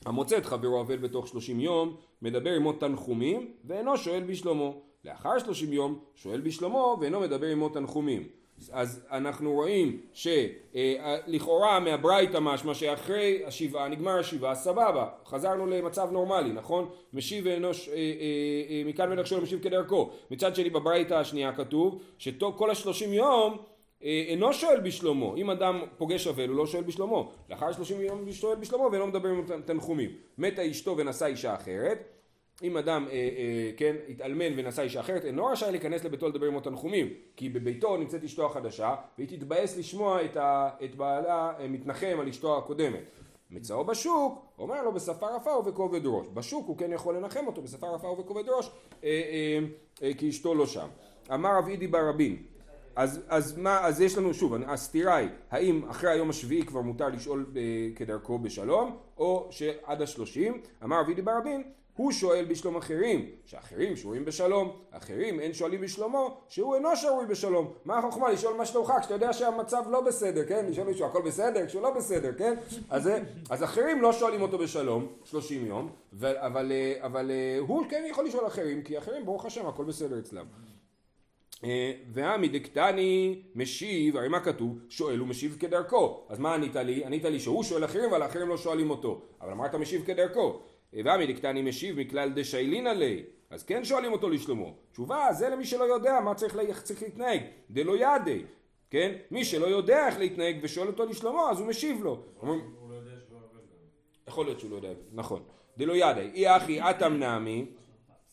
המוצא 0.06 0.38
את 0.38 0.46
חברו 0.46 0.82
אבל 0.82 0.98
בתוך 0.98 1.28
שלושים 1.28 1.60
יום, 1.60 1.96
מדבר 2.22 2.52
עמו 2.52 2.74
תנחומים, 2.74 3.52
ואינו 3.66 3.98
שואל 3.98 4.24
בשלומו. 4.24 4.82
לאחר 5.06 5.40
שלושים 5.40 5.74
יום, 5.74 6.00
שואל 6.16 6.42
בשלומו, 6.42 6.98
ואינו 7.02 7.20
מדבר 7.20 7.48
עמו 7.48 7.70
תנחומים. 7.70 8.39
אז 8.72 9.06
אנחנו 9.12 9.52
רואים 9.54 10.02
שלכאורה 10.14 11.80
מהברייתא 11.80 12.38
משמע 12.38 12.74
שאחרי 12.74 13.42
השבעה, 13.46 13.88
נגמר 13.88 14.20
השבעה, 14.20 14.56
סבבה, 14.56 15.10
חזרנו 15.26 15.66
למצב 15.66 16.12
נורמלי, 16.12 16.52
נכון? 16.52 16.90
משיב 17.14 17.46
ואינו, 17.46 17.74
ש- 17.74 17.90
אה, 17.90 17.94
אה, 17.96 18.00
אה, 18.70 18.82
מכאן 18.86 19.10
ואילך 19.10 19.28
שואל 19.28 19.42
משיב 19.42 19.60
כדרכו. 19.64 20.10
מצד 20.32 20.56
שני 20.56 20.70
בברייתא 20.70 21.14
השנייה 21.14 21.54
כתוב 21.56 22.02
שכל 22.18 22.70
השלושים 22.72 23.14
יום 23.14 23.58
אה, 24.04 24.24
אינו 24.28 24.54
שואל 24.54 24.80
בשלומו, 24.80 25.36
אם 25.36 25.50
אדם 25.50 25.82
פוגש 25.98 26.28
אבל 26.28 26.50
הוא 26.50 26.58
לא 26.58 26.68
שואל 26.68 26.84
בשלומו, 26.84 27.32
לאחר 27.50 27.72
שלושים 27.72 28.02
יום 28.02 28.20
הוא 28.26 28.32
שואל 28.32 28.56
בשלומו 28.56 28.90
ואינו 28.92 29.08
מדבר 29.08 29.30
עם 29.30 29.62
תנחומים. 29.66 30.10
מתה 30.38 30.72
אשתו 30.72 30.98
ונשא 30.98 31.26
אישה 31.26 31.56
אחרת, 31.56 32.04
אם 32.64 32.78
אדם 32.78 33.08
אה, 33.08 33.14
אה, 33.14 33.72
כן 33.78 33.96
התאלמן 34.10 34.54
ונשא 34.56 34.82
אישה 34.82 35.00
אחרת 35.00 35.26
אינו 35.26 35.46
רשאי 35.46 35.72
להיכנס 35.72 36.04
לביתו 36.04 36.30
לדבר 36.30 36.48
עמו 36.48 36.60
תנחומים 36.60 37.08
כי 37.36 37.50
בביתו 37.50 37.98
נמצאת 37.98 38.24
אשתו 38.24 38.46
החדשה 38.46 38.96
והיא 39.18 39.30
תתבאס 39.30 39.78
לשמוע 39.78 40.26
את, 40.26 40.38
ה, 40.38 40.70
את 40.84 40.96
בעלה 40.96 41.52
אה, 41.60 41.68
מתנחם 41.68 42.18
על 42.20 42.28
אשתו 42.28 42.58
הקודמת. 42.58 43.04
מצאו 43.52 43.86
בשוק, 43.86 44.46
אומר 44.60 44.84
לו 44.84 44.94
בשפה 44.94 45.36
רפה 45.36 45.52
ובכובד 45.52 46.02
ראש. 46.06 46.28
בשוק 46.34 46.68
הוא 46.68 46.78
כן 46.78 46.92
יכול 46.92 47.16
לנחם 47.16 47.48
אותו 47.48 47.62
בשפה 47.62 47.88
רפה 47.90 48.08
ובכובד 48.08 48.50
ראש 48.50 48.72
אה, 49.04 49.10
אה, 49.10 49.60
אה, 50.04 50.14
כי 50.14 50.30
אשתו 50.30 50.56
לא 50.56 50.66
שם. 50.66 50.88
אמר 51.34 51.58
רב 51.58 51.68
אידי 51.68 51.88
בר 51.88 52.10
רבין 52.10 52.44
אז, 52.96 53.22
אז 53.28 53.58
מה, 53.58 53.86
אז 53.86 54.02
יש 54.02 54.18
לנו 54.18 54.34
שוב, 54.34 54.54
הסתירה 54.68 55.16
היא, 55.16 55.30
האם 55.52 55.90
אחרי 55.90 56.12
היום 56.12 56.30
השביעי 56.30 56.66
כבר 56.66 56.82
מותר 56.82 57.10
לשאול 57.10 57.46
אה, 57.56 57.62
כדרכו 57.96 58.40
בשלום, 58.40 58.98
או 59.18 59.48
שעד 59.52 60.02
השלושים, 60.02 60.62
אמר 60.84 61.00
רבי 61.00 61.14
דיבר 61.14 61.38
רבין, 61.38 61.64
הוא 62.00 62.12
שואל 62.12 62.46
בשלום 62.46 62.76
אחרים, 62.76 63.30
שאחרים 63.46 63.96
שרויים 63.96 64.26
בשלום, 64.26 64.72
אחרים 64.92 65.40
אין 65.40 65.54
שואלים 65.54 65.82
בשלומו, 65.82 66.38
שהוא 66.48 66.76
אינו 66.76 66.96
שרוי 66.96 67.26
בשלום. 67.26 67.72
מה 67.86 67.98
החוכמה 67.98 68.32
לשאול 68.32 68.54
מה 68.58 68.66
שלומך 68.66 68.94
כשאתה 69.00 69.14
יודע 69.14 69.34
שהמצב 69.34 69.84
לא 69.92 70.02
בסדר, 70.02 70.46
כן? 70.48 70.66
לשאול 70.70 70.88
מישהו 70.88 71.06
הכל 71.06 71.22
בסדר 71.22 71.66
כשהוא 71.68 71.82
לא 71.82 71.90
בסדר, 71.94 72.32
כן? 72.38 72.54
אז, 72.90 73.04
זה- 73.04 73.20
אז 73.50 73.64
אחרים 73.64 74.02
לא 74.02 74.14
שואלים 74.14 74.42
אותו 74.42 74.58
בשלום, 74.58 75.08
שלושים 75.24 75.66
יום, 75.66 75.90
ו- 76.14 76.46
אבל, 76.46 76.72
אה, 76.72 76.94
אבל 77.06 77.32
אה, 77.32 77.58
הוא 77.60 77.86
כן 77.90 78.04
יכול 78.10 78.26
לשאול 78.26 78.48
אחרים, 78.48 78.84
כי 78.84 78.98
אחרים 78.98 79.26
ברוך 79.26 79.46
השם 79.46 79.68
הכל 79.68 79.84
בסדר 79.84 80.20
אצלם. 80.20 80.46
אה, 81.64 81.92
והמי 82.14 82.48
דקטני 82.48 83.42
משיב, 83.56 84.18
הרי 84.18 84.28
מה 84.28 84.40
כתוב? 84.40 84.78
שואל 84.90 85.22
ומשיב 85.22 85.58
כדרכו. 85.60 86.22
אז 86.30 86.40
מה 86.40 86.54
ענית 86.54 86.76
לי? 86.76 87.06
ענית 87.06 87.24
לי 87.24 87.40
שהוא 87.40 87.64
שואל 87.64 87.86
אחרים, 87.86 88.10
אבל 88.10 88.22
האחרים 88.22 88.48
לא 88.50 88.58
שואלים 88.58 88.90
אותו. 88.90 89.22
אבל 89.42 89.52
אמרת 89.52 89.76
משיב 89.76 90.04
כדרכו. 90.06 90.60
והמי 90.94 91.34
דקטני 91.34 91.62
משיב 91.62 92.00
מכלל 92.00 92.30
דשיילין 92.30 92.88
עלי. 92.88 93.24
אז 93.50 93.64
כן 93.64 93.84
שואלים 93.86 94.12
אותו 94.12 94.30
לשלומו. 94.30 94.74
תשובה, 94.92 95.28
זה 95.34 95.50
למי 95.50 95.66
שלא 95.66 95.84
יודע 95.84 96.20
מה 96.24 96.36
צריך, 96.36 96.56
לה- 96.56 96.74
צריך 96.84 97.04
להתנהג. 97.04 97.42
דלא 97.70 97.96
ידי. 97.98 98.42
כן? 98.92 99.12
מי 99.32 99.46
שלא 99.46 99.66
יודע 99.68 100.08
איך 100.08 100.20
להתנהג 100.20 100.58
ושואל 100.62 100.88
אותו 100.88 101.06
לשלומו, 101.06 101.50
אז 101.50 101.60
הוא 101.60 101.68
משיב 101.68 102.04
לו. 102.04 102.24
לא 102.44 102.50
גם. 102.52 102.60
יכול 104.28 104.46
להיות 104.46 104.60
שהוא 104.60 104.72
לא 104.72 104.76
יודע, 104.76 104.90
נכון. 105.14 105.42
דלא 105.78 105.94
ידי, 105.94 106.30
אי 106.34 106.56
אחי 106.58 106.82
אטם 106.90 107.14
נעמי, 107.14 107.66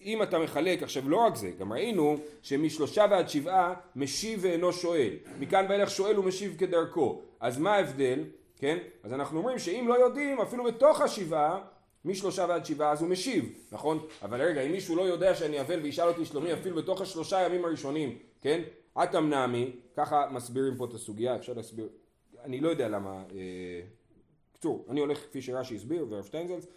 אם 0.03 0.23
אתה 0.23 0.39
מחלק, 0.39 0.83
עכשיו 0.83 1.09
לא 1.09 1.17
רק 1.17 1.37
זה, 1.37 1.51
גם 1.51 1.73
ראינו 1.73 2.17
שמשלושה 2.43 3.05
ועד 3.11 3.29
שבעה 3.29 3.75
משיב 3.97 4.39
ואינו 4.43 4.73
שואל. 4.73 5.11
מכאן 5.39 5.67
ואילך 5.69 5.91
שואל 5.91 6.19
ומשיב 6.19 6.57
כדרכו. 6.59 7.21
אז 7.41 7.59
מה 7.59 7.75
ההבדל? 7.75 8.25
כן? 8.59 8.79
אז 9.03 9.13
אנחנו 9.13 9.39
אומרים 9.39 9.59
שאם 9.59 9.85
לא 9.89 9.95
יודעים, 9.95 10.41
אפילו 10.41 10.65
בתוך 10.65 11.01
השבעה, 11.01 11.59
משלושה 12.07 12.47
ועד 12.49 12.65
שבעה 12.65 12.93
אז 12.93 13.03
הוא 13.03 13.11
משיב, 13.11 13.53
נכון? 13.73 14.07
אבל 14.23 14.43
רגע, 14.43 14.61
אם 14.61 14.73
מישהו 14.73 14.97
לא 14.97 15.03
יודע 15.03 15.35
שאני 15.35 15.61
אבל 15.61 15.81
וישאל 15.83 16.09
אותי 16.09 16.25
שלומי 16.25 16.53
אפילו 16.53 16.77
בתוך 16.77 17.01
השלושה 17.01 17.41
ימים 17.41 17.65
הראשונים, 17.65 18.19
כן? 18.41 18.63
אטם 19.03 19.29
נעמי, 19.29 19.71
ככה 19.97 20.29
מסבירים 20.33 20.77
פה 20.77 20.85
את 20.85 20.95
הסוגיה, 20.95 21.37
אפשר 21.37 21.53
להסביר, 21.53 21.89
אני 22.45 22.61
לא 22.61 22.69
יודע 22.69 22.89
למה, 22.89 23.11
אה, 23.11 23.81
בקיצור, 24.51 24.87
אני 24.89 25.01
הולך 25.01 25.19
כפי 25.19 25.43
שרש"י 25.43 25.77
הסביר 25.77 26.07
והרב 26.11 26.25
שטיינזלץ, 26.25 26.65
אה, 26.65 26.71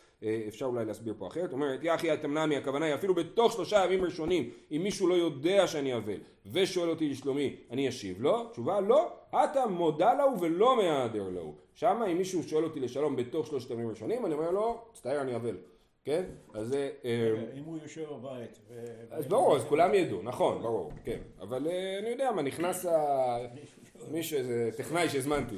אפשר 0.47 0.65
אולי 0.65 0.85
להסביר 0.85 1.13
פה 1.17 1.27
אחרת, 1.27 1.53
אומרת 1.53 1.79
יחי 1.83 2.11
התמנמי 2.11 2.57
הכוונה 2.57 2.85
היא 2.85 2.95
אפילו 2.95 3.15
בתוך 3.15 3.53
שלושה 3.53 3.85
ימים 3.85 4.03
ראשונים 4.03 4.49
אם 4.71 4.81
מישהו 4.83 5.07
לא 5.07 5.13
יודע 5.13 5.67
שאני 5.67 5.95
אבל 5.95 6.17
ושואל 6.51 6.89
אותי 6.89 7.09
לשלומי 7.09 7.55
אני 7.71 7.89
אשיב 7.89 8.21
לו, 8.21 8.49
תשובה 8.49 8.79
לא, 8.79 9.11
אתה 9.29 9.65
מודה 9.67 10.13
להו 10.13 10.41
ולא 10.41 10.77
מהיעדר 10.77 11.29
להו, 11.29 11.55
שמה 11.75 12.07
אם 12.07 12.17
מישהו 12.17 12.43
שואל 12.43 12.63
אותי 12.63 12.79
לשלום 12.79 13.15
בתוך 13.15 13.47
שלושת 13.47 13.71
הימים 13.71 13.87
הראשונים 13.87 14.25
אני 14.25 14.33
אומר 14.33 14.51
לו, 14.51 14.81
מצטער 14.91 15.21
אני 15.21 15.35
אבל, 15.35 15.57
כן? 16.03 16.23
אז 16.53 16.67
זה... 16.67 16.89
אה, 17.05 17.33
אם 17.57 17.63
הוא 17.63 17.77
יושב 17.83 18.05
בבית. 18.11 18.59
ו- 18.69 19.03
אז 19.11 19.27
ברור, 19.27 19.55
אז 19.55 19.63
כולם 19.63 19.93
ידעו, 19.93 20.21
נכון, 20.23 20.61
ברור, 20.61 20.91
כן. 21.03 21.19
אבל 21.39 21.67
אה, 21.67 21.99
אני 21.99 22.09
יודע 22.09 22.31
מה, 22.31 22.41
נכנס 22.41 22.85
ה... 22.85 23.37
מישהו, 24.11 24.37
איזה 24.37 24.69
טכנאי 24.77 25.09
שהזמנתי. 25.09 25.55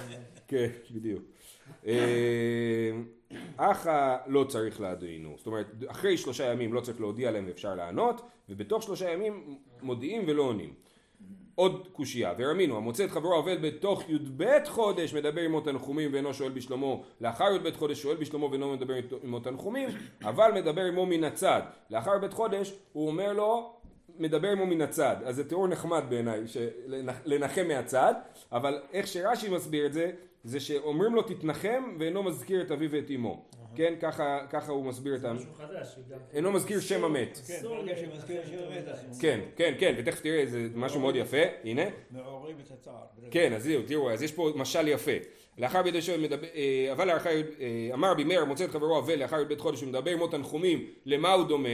כן, 0.48 0.68
בדיוק. 0.90 1.22
אחא 3.56 4.16
לא 4.26 4.44
צריך 4.44 4.80
להדעינו, 4.80 5.34
זאת 5.36 5.46
אומרת, 5.46 5.66
אחרי 5.86 6.16
שלושה 6.16 6.52
ימים 6.52 6.74
לא 6.74 6.80
צריך 6.80 7.00
להודיע 7.00 7.30
להם 7.30 7.44
ואפשר 7.46 7.74
לענות, 7.74 8.22
ובתוך 8.48 8.82
שלושה 8.82 9.10
ימים 9.10 9.58
מודיעים 9.82 10.24
ולא 10.26 10.42
עונים. 10.42 10.74
עוד 11.54 11.88
קושייה, 11.92 12.34
ורמינו, 12.38 12.76
המוצא 12.76 13.04
את 13.04 13.10
חברו 13.10 13.34
עובד 13.34 13.62
בתוך 13.62 14.08
י"ב 14.08 14.44
חודש 14.66 15.14
מדבר 15.14 15.40
עמו 15.40 15.60
תנחומים 15.60 16.12
ואינו 16.12 16.34
שואל 16.34 16.52
בשלומו, 16.52 17.02
לאחר 17.20 17.54
י"ב 17.54 17.76
חודש 17.76 18.02
שואל 18.02 18.16
בשלומו 18.16 18.50
ואינו 18.50 18.72
מדבר 18.72 18.94
עמו 19.22 19.40
תנחומים, 19.40 19.88
אבל 20.22 20.52
מדבר 20.54 20.84
עמו 20.84 21.06
מן 21.06 21.24
הצד. 21.24 21.62
לאחר 21.90 22.10
י"ב 22.14 22.30
חודש 22.32 22.74
הוא 22.92 23.08
אומר 23.08 23.32
לו, 23.32 23.76
מדבר 24.18 24.48
עמו 24.48 24.66
מן 24.66 24.80
הצד. 24.80 25.16
אז 25.24 25.36
זה 25.36 25.48
תיאור 25.48 25.68
נחמד 25.68 26.04
בעיניי, 26.08 26.40
לנחם 27.24 27.68
מהצד, 27.68 28.14
אבל 28.52 28.80
איך 28.92 29.06
שרש"י 29.06 29.48
מסביר 29.48 29.86
את 29.86 29.92
זה, 29.92 30.10
זה 30.44 30.60
שאומרים 30.60 31.14
לו 31.14 31.22
תתנחם 31.22 31.96
ואינו 31.98 32.22
מזכיר 32.22 32.62
את 32.62 32.70
אביו 32.70 32.90
ואת 32.90 33.10
אמו. 33.14 33.44
כן, 33.76 33.94
ככה, 34.00 34.40
ככה 34.50 34.72
הוא 34.72 34.84
מסביר 34.84 35.14
את 35.14 35.24
ה... 35.24 35.32
משהו 35.32 35.54
חדש. 35.54 35.98
אינו 36.32 36.52
מזכיר 36.52 36.80
שם 36.80 37.04
המת. 37.04 37.40
כן, 37.46 37.60
המת, 38.66 38.88
אז 38.88 39.18
כן, 39.20 39.40
כן, 39.56 39.74
כן, 39.78 39.94
ותכף 39.98 40.20
תראה, 40.20 40.46
זה 40.46 40.68
משהו 40.74 41.00
מאוד 41.00 41.16
יפה, 41.16 41.36
הנה. 41.64 41.82
מעוררים 42.10 42.56
את 42.66 42.70
הצער. 42.70 42.94
כן, 43.30 43.52
אז 43.52 43.62
זהו, 43.62 43.82
תראו, 43.86 44.10
אז 44.10 44.22
יש 44.22 44.32
פה 44.32 44.50
משל 44.56 44.88
יפה. 44.88 45.12
לאחר 45.58 45.82
בידי 45.82 46.02
שואל 46.02 46.20
מדבר, 46.20 46.46
אה, 46.54 46.92
אבל 46.92 47.06
לאחר, 47.14 47.30
אה, 47.30 47.90
אמר 47.94 48.10
רבי 48.10 48.24
מאיר 48.24 48.44
מוצא 48.44 48.64
את 48.64 48.70
חברו 48.70 48.98
אבל 48.98 49.18
לאחר 49.18 49.40
י"ב 49.40 49.58
חודש 49.58 49.82
ומדבר 49.82 50.10
עמו 50.10 50.26
תנחומים, 50.26 50.86
למה 51.06 51.32
הוא 51.32 51.44
דומה? 51.44 51.68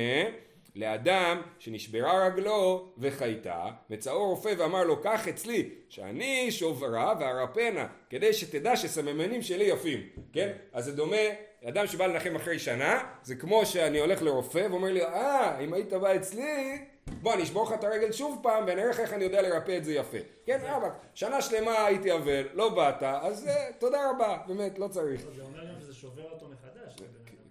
לאדם 0.74 1.42
שנשברה 1.58 2.26
רגלו 2.26 2.92
וחייתה, 2.98 3.66
מצאו 3.90 4.28
רופא 4.28 4.54
ואמר 4.58 4.84
לו 4.84 5.02
קח 5.02 5.28
אצלי 5.28 5.70
שאני 5.88 6.50
שוברה 6.50 7.14
וארפנה 7.20 7.86
כדי 8.10 8.32
שתדע 8.32 8.76
שסממנים 8.76 9.42
שלי 9.42 9.64
יפים, 9.64 10.00
כן? 10.32 10.52
אז 10.72 10.84
זה 10.84 10.92
דומה, 10.92 11.16
אדם 11.64 11.86
שבא 11.86 12.06
לנחם 12.06 12.36
אחרי 12.36 12.58
שנה, 12.58 13.04
זה 13.22 13.34
כמו 13.34 13.66
שאני 13.66 13.98
הולך 13.98 14.22
לרופא 14.22 14.66
ואומר 14.70 14.92
לי 14.92 15.02
אה 15.02 15.60
אם 15.60 15.72
היית 15.72 15.92
בא 15.92 16.16
אצלי 16.16 16.78
בוא 17.22 17.34
אני 17.34 17.42
אשבור 17.42 17.64
לך 17.64 17.72
את 17.72 17.84
הרגל 17.84 18.12
שוב 18.12 18.40
פעם 18.42 18.64
ואני 18.66 18.80
אראה 18.80 18.90
לך 18.90 19.00
איך 19.00 19.12
אני 19.12 19.24
יודע 19.24 19.42
לרפא 19.42 19.76
את 19.76 19.84
זה 19.84 19.92
יפה. 19.92 20.18
כן, 20.46 20.60
אבא, 20.60 20.88
שנה 21.14 21.42
שלמה 21.42 21.84
הייתי 21.84 22.12
אבל, 22.12 22.48
לא 22.52 22.74
באת, 22.74 23.02
אז 23.02 23.46
אה, 23.48 23.72
תודה 23.78 24.10
רבה, 24.10 24.38
באמת, 24.46 24.78
לא 24.78 24.88
צריך. 24.88 25.20
זה 25.36 25.42
אומר 25.42 25.64
גם 25.64 25.80
שזה 25.80 25.94
שובר 25.94 26.30
אותו 26.30 26.48
מחדש. 26.48 26.96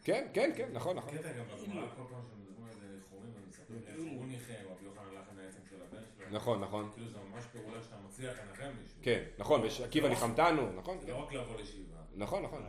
כן, 0.04 0.28
כן, 0.34 0.52
כן, 0.56 0.70
נכון, 0.74 0.98
נכון. 0.98 1.16
הקטע 1.16 1.30
גם 1.32 1.44
בגמרא, 1.46 1.86
כל 1.98 2.04
פעם 2.10 2.22
שמדברים 2.30 2.66
על 2.66 2.72
איזה 2.72 2.96
ניחומים 2.96 3.32
ומספרים 3.36 3.52
איך 3.52 3.59
הוא 3.98 4.26
ניחם, 4.28 4.54
רבי 4.72 4.86
יוחנן 4.86 5.04
הלך 5.12 5.28
עם 5.32 5.40
העצם 5.40 5.60
של 5.70 5.76
הבן 5.82 6.04
שלו. 6.18 6.26
נכון, 6.32 6.62
נכון. 6.62 6.90
כאילו 6.94 7.10
זה 7.10 7.18
ממש 7.32 7.44
פעולה 7.46 7.84
שאתה 7.84 7.96
מצליח 8.08 8.34
לנחם 8.40 8.72
מישהו. 8.82 8.98
כן, 9.02 9.24
נכון, 9.38 9.62
ועקיבא 9.62 10.10
ניחמתנו, 10.10 10.72
נכון? 10.78 11.00
זה 11.00 11.08
לא 11.08 11.24
רק 11.24 11.34
לבוא 11.34 11.58
לישיבה. 11.58 11.96
נכון, 12.16 12.44
נכון. 12.44 12.62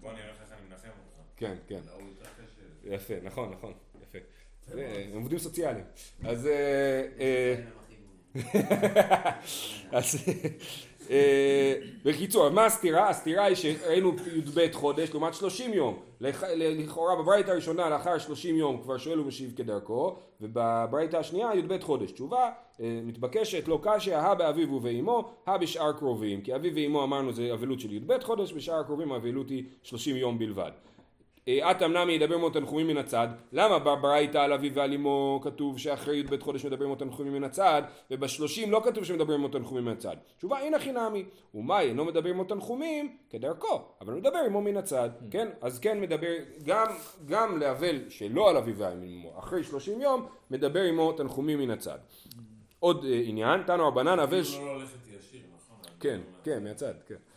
בוא 0.00 0.12
נראה 0.12 0.30
לך 0.30 0.40
איך 0.40 0.52
אני 0.52 0.68
מנחם 0.68 0.88
אותך. 0.88 1.16
כן, 1.36 1.56
כן. 1.66 1.80
לא. 1.86 1.98
יפה, 2.84 3.14
נכון, 3.22 3.50
נכון, 3.50 3.72
יפה. 4.02 4.18
עובדים 5.14 5.38
סוציאליים. 5.38 5.84
אז... 6.24 6.46
אה, 6.46 7.08
אה, 7.20 7.54
אה, 9.94 10.00
בקיצור, 12.04 12.48
מה 12.48 12.66
הסתירה? 12.66 13.08
הסתירה 13.08 13.44
היא 13.44 13.54
שראינו 13.56 14.12
י"ב 14.34 14.72
חודש 14.72 15.10
לעומת 15.10 15.34
30 15.34 15.72
יום. 15.74 15.98
לכ- 16.20 16.44
לכאורה 16.56 17.16
בברייתא 17.16 17.50
הראשונה 17.50 17.88
לאחר 17.90 18.18
30 18.18 18.56
יום 18.56 18.80
כבר 18.82 18.98
שואל 18.98 19.20
ומשיב 19.20 19.52
כדרכו, 19.56 20.16
ובברייתא 20.40 21.16
השנייה 21.16 21.50
י"ב 21.54 21.80
חודש. 21.82 22.10
תשובה 22.10 22.50
אה, 22.80 23.00
מתבקשת 23.04 23.68
לא 23.68 23.78
קשיא, 23.82 24.16
הא 24.16 24.34
באביו 24.34 24.72
ובאמו, 24.74 25.30
הא 25.46 25.56
בשאר 25.56 25.92
קרובים. 25.92 26.40
כי 26.40 26.54
אביו 26.54 26.72
ואמו 26.74 27.02
אמרנו 27.04 27.32
זה 27.32 27.52
אבלות 27.52 27.80
של 27.80 27.92
י"ב 27.92 28.22
חודש, 28.22 28.52
בשאר 28.52 28.74
הקרובים 28.80 29.12
האבלות 29.12 29.50
היא 29.50 29.64
30 29.82 30.16
יום 30.16 30.38
בלבד. 30.38 30.70
אטם 31.48 31.92
נמי 31.92 32.12
ידבר 32.12 32.38
מאוד 32.38 32.52
תנחומים 32.52 32.86
מן 32.86 32.96
הצד, 32.96 33.28
למה 33.52 33.78
בברייתא 33.78 34.38
על 34.38 34.52
אביו 34.52 34.74
ועל 34.74 34.92
אמו 34.92 35.40
כתוב 35.42 35.78
שאחרי 35.78 36.16
י"ב 36.16 36.42
חודש 36.42 36.66
מדבר 36.66 36.86
מאוד 36.86 36.98
תנחומים 36.98 37.32
מן 37.32 37.44
הצד, 37.44 37.82
ובשלושים 38.10 38.70
לא 38.70 38.80
כתוב 38.84 39.04
שמדבר 39.04 39.36
מאוד 39.36 39.52
תנחומים 39.52 39.84
מן 39.84 39.92
הצד. 39.92 40.16
תשובה 40.38 40.58
אין 40.58 40.74
הכי 40.74 40.92
נמי, 40.92 41.24
ומה 41.54 41.80
אינו 41.80 42.04
מדבר 42.04 42.32
מאוד 42.32 42.46
תנחומים 42.46 43.16
כדרכו, 43.30 43.82
אבל 44.00 44.14
מדבר 44.14 44.38
עמו 44.46 44.60
מן 44.60 44.76
הצד, 44.76 45.10
כן? 45.30 45.48
אז 45.60 45.78
כן 45.78 46.00
מדבר, 46.00 46.32
גם, 46.64 46.86
גם 47.26 47.58
לאבל 47.58 48.00
שלא 48.08 48.50
על 48.50 48.56
אביו 48.56 48.76
ועל 48.76 49.02
אמו, 49.04 49.38
אחרי 49.38 49.64
שלושים 49.64 50.00
יום, 50.00 50.26
מדבר 50.50 50.82
עמו 50.82 51.12
תנחומים 51.12 51.58
מן 51.58 51.70
הצד. 51.70 51.98
עוד 52.78 53.04
אה, 53.04 53.20
עניין, 53.24 53.62
תנו 53.62 53.88
רבנן 53.88 54.18
אבל... 54.18 54.40
לא 54.40 54.78
נכון? 55.54 55.76
כן, 56.00 56.20
כן, 56.44 56.64
מהצד, 56.64 56.94
כן. 57.08 57.31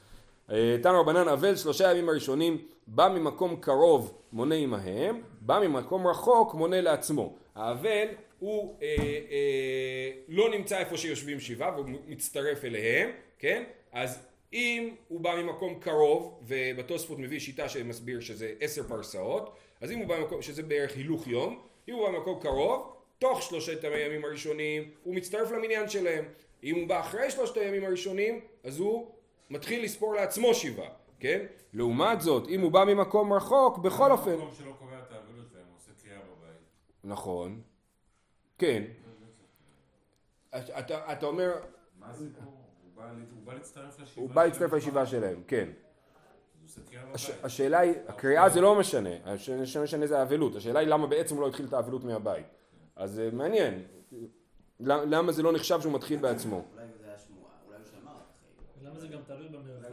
אה, 0.51 0.77
תנו 0.84 1.01
רבנן 1.01 1.27
אבל 1.27 1.55
שלושה 1.55 1.91
ימים 1.91 2.10
הראשונים 2.10 2.58
בא 2.88 3.08
ממקום 3.08 3.55
קרוב 3.55 4.17
מונה 4.31 4.55
עמהם, 4.55 5.21
בא 5.41 5.60
ממקום 5.60 6.08
רחוק 6.08 6.53
מונה 6.53 6.81
לעצמו. 6.81 7.36
האבל 7.55 8.08
הוא 8.39 8.77
אה, 8.81 8.88
אה, 9.31 10.12
לא 10.27 10.49
נמצא 10.49 10.79
איפה 10.79 10.97
שיושבים 10.97 11.39
שבעה 11.39 11.75
והוא 11.75 11.89
מצטרף 12.08 12.65
אליהם, 12.65 13.10
כן? 13.39 13.63
אז 13.91 14.27
אם 14.53 14.95
הוא 15.08 15.21
בא 15.21 15.36
ממקום 15.36 15.79
קרוב, 15.79 16.39
ובתוספות 16.47 17.19
מביא 17.19 17.39
שיטה 17.39 17.69
שמסביר 17.69 18.19
שזה 18.19 18.53
עשר 18.60 18.84
פרסאות, 18.84 19.55
אז 19.81 19.91
אם 19.91 19.99
הוא 19.99 20.08
בא 20.08 20.19
ממקום, 20.19 20.41
שזה 20.41 20.63
בערך 20.63 20.95
הילוך 20.95 21.27
יום, 21.27 21.60
אם 21.88 21.93
הוא 21.93 22.08
בא 22.08 22.17
ממקום 22.17 22.39
קרוב, 22.41 22.93
תוך 23.19 23.41
שלושת 23.41 23.84
הימים 23.84 24.25
הראשונים 24.25 24.91
הוא 25.03 25.15
מצטרף 25.15 25.51
למניין 25.51 25.89
שלהם. 25.89 26.25
אם 26.63 26.75
הוא 26.75 26.88
בא 26.88 26.99
אחרי 26.99 27.31
שלושת 27.31 27.58
הימים 27.58 27.84
הראשונים, 27.84 28.39
אז 28.63 28.79
הוא 28.79 29.12
מתחיל 29.49 29.84
לספור 29.84 30.15
לעצמו 30.15 30.53
שבעה, 30.53 30.89
כן? 31.19 31.45
לעומת 31.73 32.21
זאת, 32.21 32.47
אם 32.47 32.62
הוא 32.62 32.71
בא 32.71 32.84
ממקום 32.88 33.34
רחוק, 33.34 33.77
בכל 33.77 34.12
אופן... 34.12 34.34
מקום 34.36 34.49
שלא 34.58 34.71
קובע 34.79 34.99
את 34.99 35.12
האבלות 35.12 35.45
שלהם, 35.51 35.65
הוא 35.69 35.75
עושה 35.77 35.91
קריאה 36.03 36.19
בבית. 36.19 36.58
נכון. 37.03 37.62
כן. 38.58 38.84
אתה, 40.55 41.12
אתה 41.13 41.25
אומר, 41.25 41.51
מה 41.99 42.13
זה 42.13 42.25
פה? 42.36 42.41
הוא 42.95 43.03
בא 43.45 43.53
להצטרף 43.53 43.99
לישיבה. 43.99 44.21
הוא 44.21 44.29
בא 44.29 44.43
להצטרף 44.43 44.69
שלהם. 44.69 44.75
לישיבה 44.79 45.05
שלהם, 45.05 45.41
כן. 45.47 45.69
הש. 47.13 47.29
השאלה 47.43 47.79
היא, 47.79 47.93
הקריאה 48.08 48.49
זה 48.49 48.62
לא 48.62 48.79
משנה, 48.79 49.10
מה 49.25 49.38
שמשנה 49.65 50.08
זה 50.08 50.19
האבלות, 50.19 50.55
השאלה 50.55 50.79
היא 50.79 50.88
למה 50.88 51.08
בעצם 51.08 51.36
הוא 51.36 51.41
לא 51.41 51.47
התחיל 51.47 51.65
את 51.65 51.73
האבלות 51.73 52.03
מהבית. 52.03 52.45
אז 52.95 53.12
זה 53.12 53.29
מעניין, 53.34 53.84
למ- 54.79 55.10
למה 55.10 55.31
זה 55.31 55.43
לא 55.43 55.53
נחשב 55.53 55.81
שהוא 55.81 55.93
מתחיל 55.93 56.19
בעצמו. 56.19 56.55
אולי 56.55 56.86
הוא 56.86 56.91
שמע 57.86 58.12
רק 58.12 58.17
אחרי. 58.77 58.88
למה 58.89 58.95
זה 59.08 59.13
גם 59.13 59.20
תלוי 59.28 59.48
במרחק? 59.48 59.89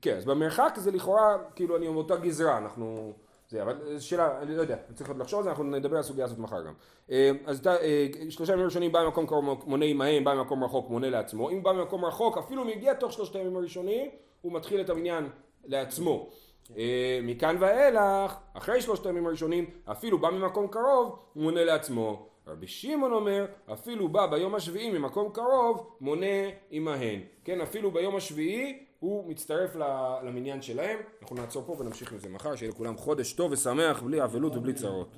כן, 0.00 0.16
אז 0.16 0.24
במרחק 0.24 0.74
זה 0.76 0.90
לכאורה, 0.90 1.36
כאילו 1.54 1.76
אני 1.76 1.88
באותה 1.88 2.16
גזרה, 2.16 2.58
אנחנו... 2.58 3.12
זה, 3.48 3.62
אבל 3.62 3.96
זו 3.96 4.06
שאלה, 4.06 4.42
אני 4.42 4.56
לא 4.56 4.62
יודע, 4.62 4.76
צריך 4.94 5.10
עוד 5.10 5.18
לחשוב 5.18 5.38
על 5.38 5.44
זה, 5.44 5.50
אנחנו 5.50 5.64
נדבר 5.64 5.94
על 5.94 6.00
הסוגיה 6.00 6.24
הזאת 6.24 6.38
מחר 6.38 6.62
גם. 6.62 6.72
אה, 7.10 7.30
אז 7.46 7.58
אתה, 7.58 7.76
אה, 7.76 8.06
שלושה 8.30 8.52
ימים 8.52 8.64
ראשונים 8.64 8.92
בא 8.92 9.04
ממקום 9.04 9.26
קרוב 9.26 9.64
מונה 9.66 9.84
עמהם, 9.84 10.24
בא 10.24 10.34
ממקום 10.34 10.64
רחוק 10.64 10.90
מונה 10.90 11.10
לעצמו. 11.10 11.50
אם 11.50 11.62
בא 11.62 11.72
ממקום 11.72 12.04
רחוק, 12.04 12.38
אפילו 12.38 12.62
אם 12.62 12.68
הגיע 12.68 12.94
תוך 12.94 13.12
שלושת 13.12 13.36
הימים 13.36 13.56
הראשונים, 13.56 14.10
הוא 14.40 14.52
מתחיל 14.52 14.80
את 14.80 14.90
המניין 14.90 15.28
לעצמו. 15.64 16.28
אה, 16.76 17.20
מכאן 17.22 17.56
ואילך, 17.60 18.36
אחרי 18.54 18.82
שלושת 18.82 19.06
הימים 19.06 19.26
הראשונים, 19.26 19.70
אפילו 19.84 20.18
בא 20.18 20.30
ממקום 20.30 20.68
קרוב, 20.68 21.18
הוא 21.34 21.42
מונה 21.42 21.64
לעצמו. 21.64 22.25
רבי 22.46 22.66
שמעון 22.66 23.12
אומר, 23.12 23.46
אפילו 23.72 24.08
בא 24.08 24.26
ביום 24.26 24.54
השביעי 24.54 24.98
ממקום 24.98 25.32
קרוב, 25.32 25.96
מונה 26.00 26.26
עמהן. 26.70 27.20
כן, 27.44 27.60
אפילו 27.60 27.90
ביום 27.90 28.16
השביעי 28.16 28.86
הוא 29.00 29.30
מצטרף 29.30 29.76
למניין 30.22 30.62
שלהם. 30.62 30.98
אנחנו 31.22 31.36
נעצור 31.36 31.64
פה 31.66 31.76
ונמשיך 31.78 32.12
עם 32.12 32.18
זה 32.18 32.28
מחר, 32.28 32.56
שיהיה 32.56 32.72
לכולם 32.72 32.96
חודש 32.96 33.32
טוב 33.32 33.52
ושמח, 33.52 34.02
בלי 34.02 34.24
אבלות 34.24 34.56
ובלי 34.56 34.72
צרות. 34.72 35.08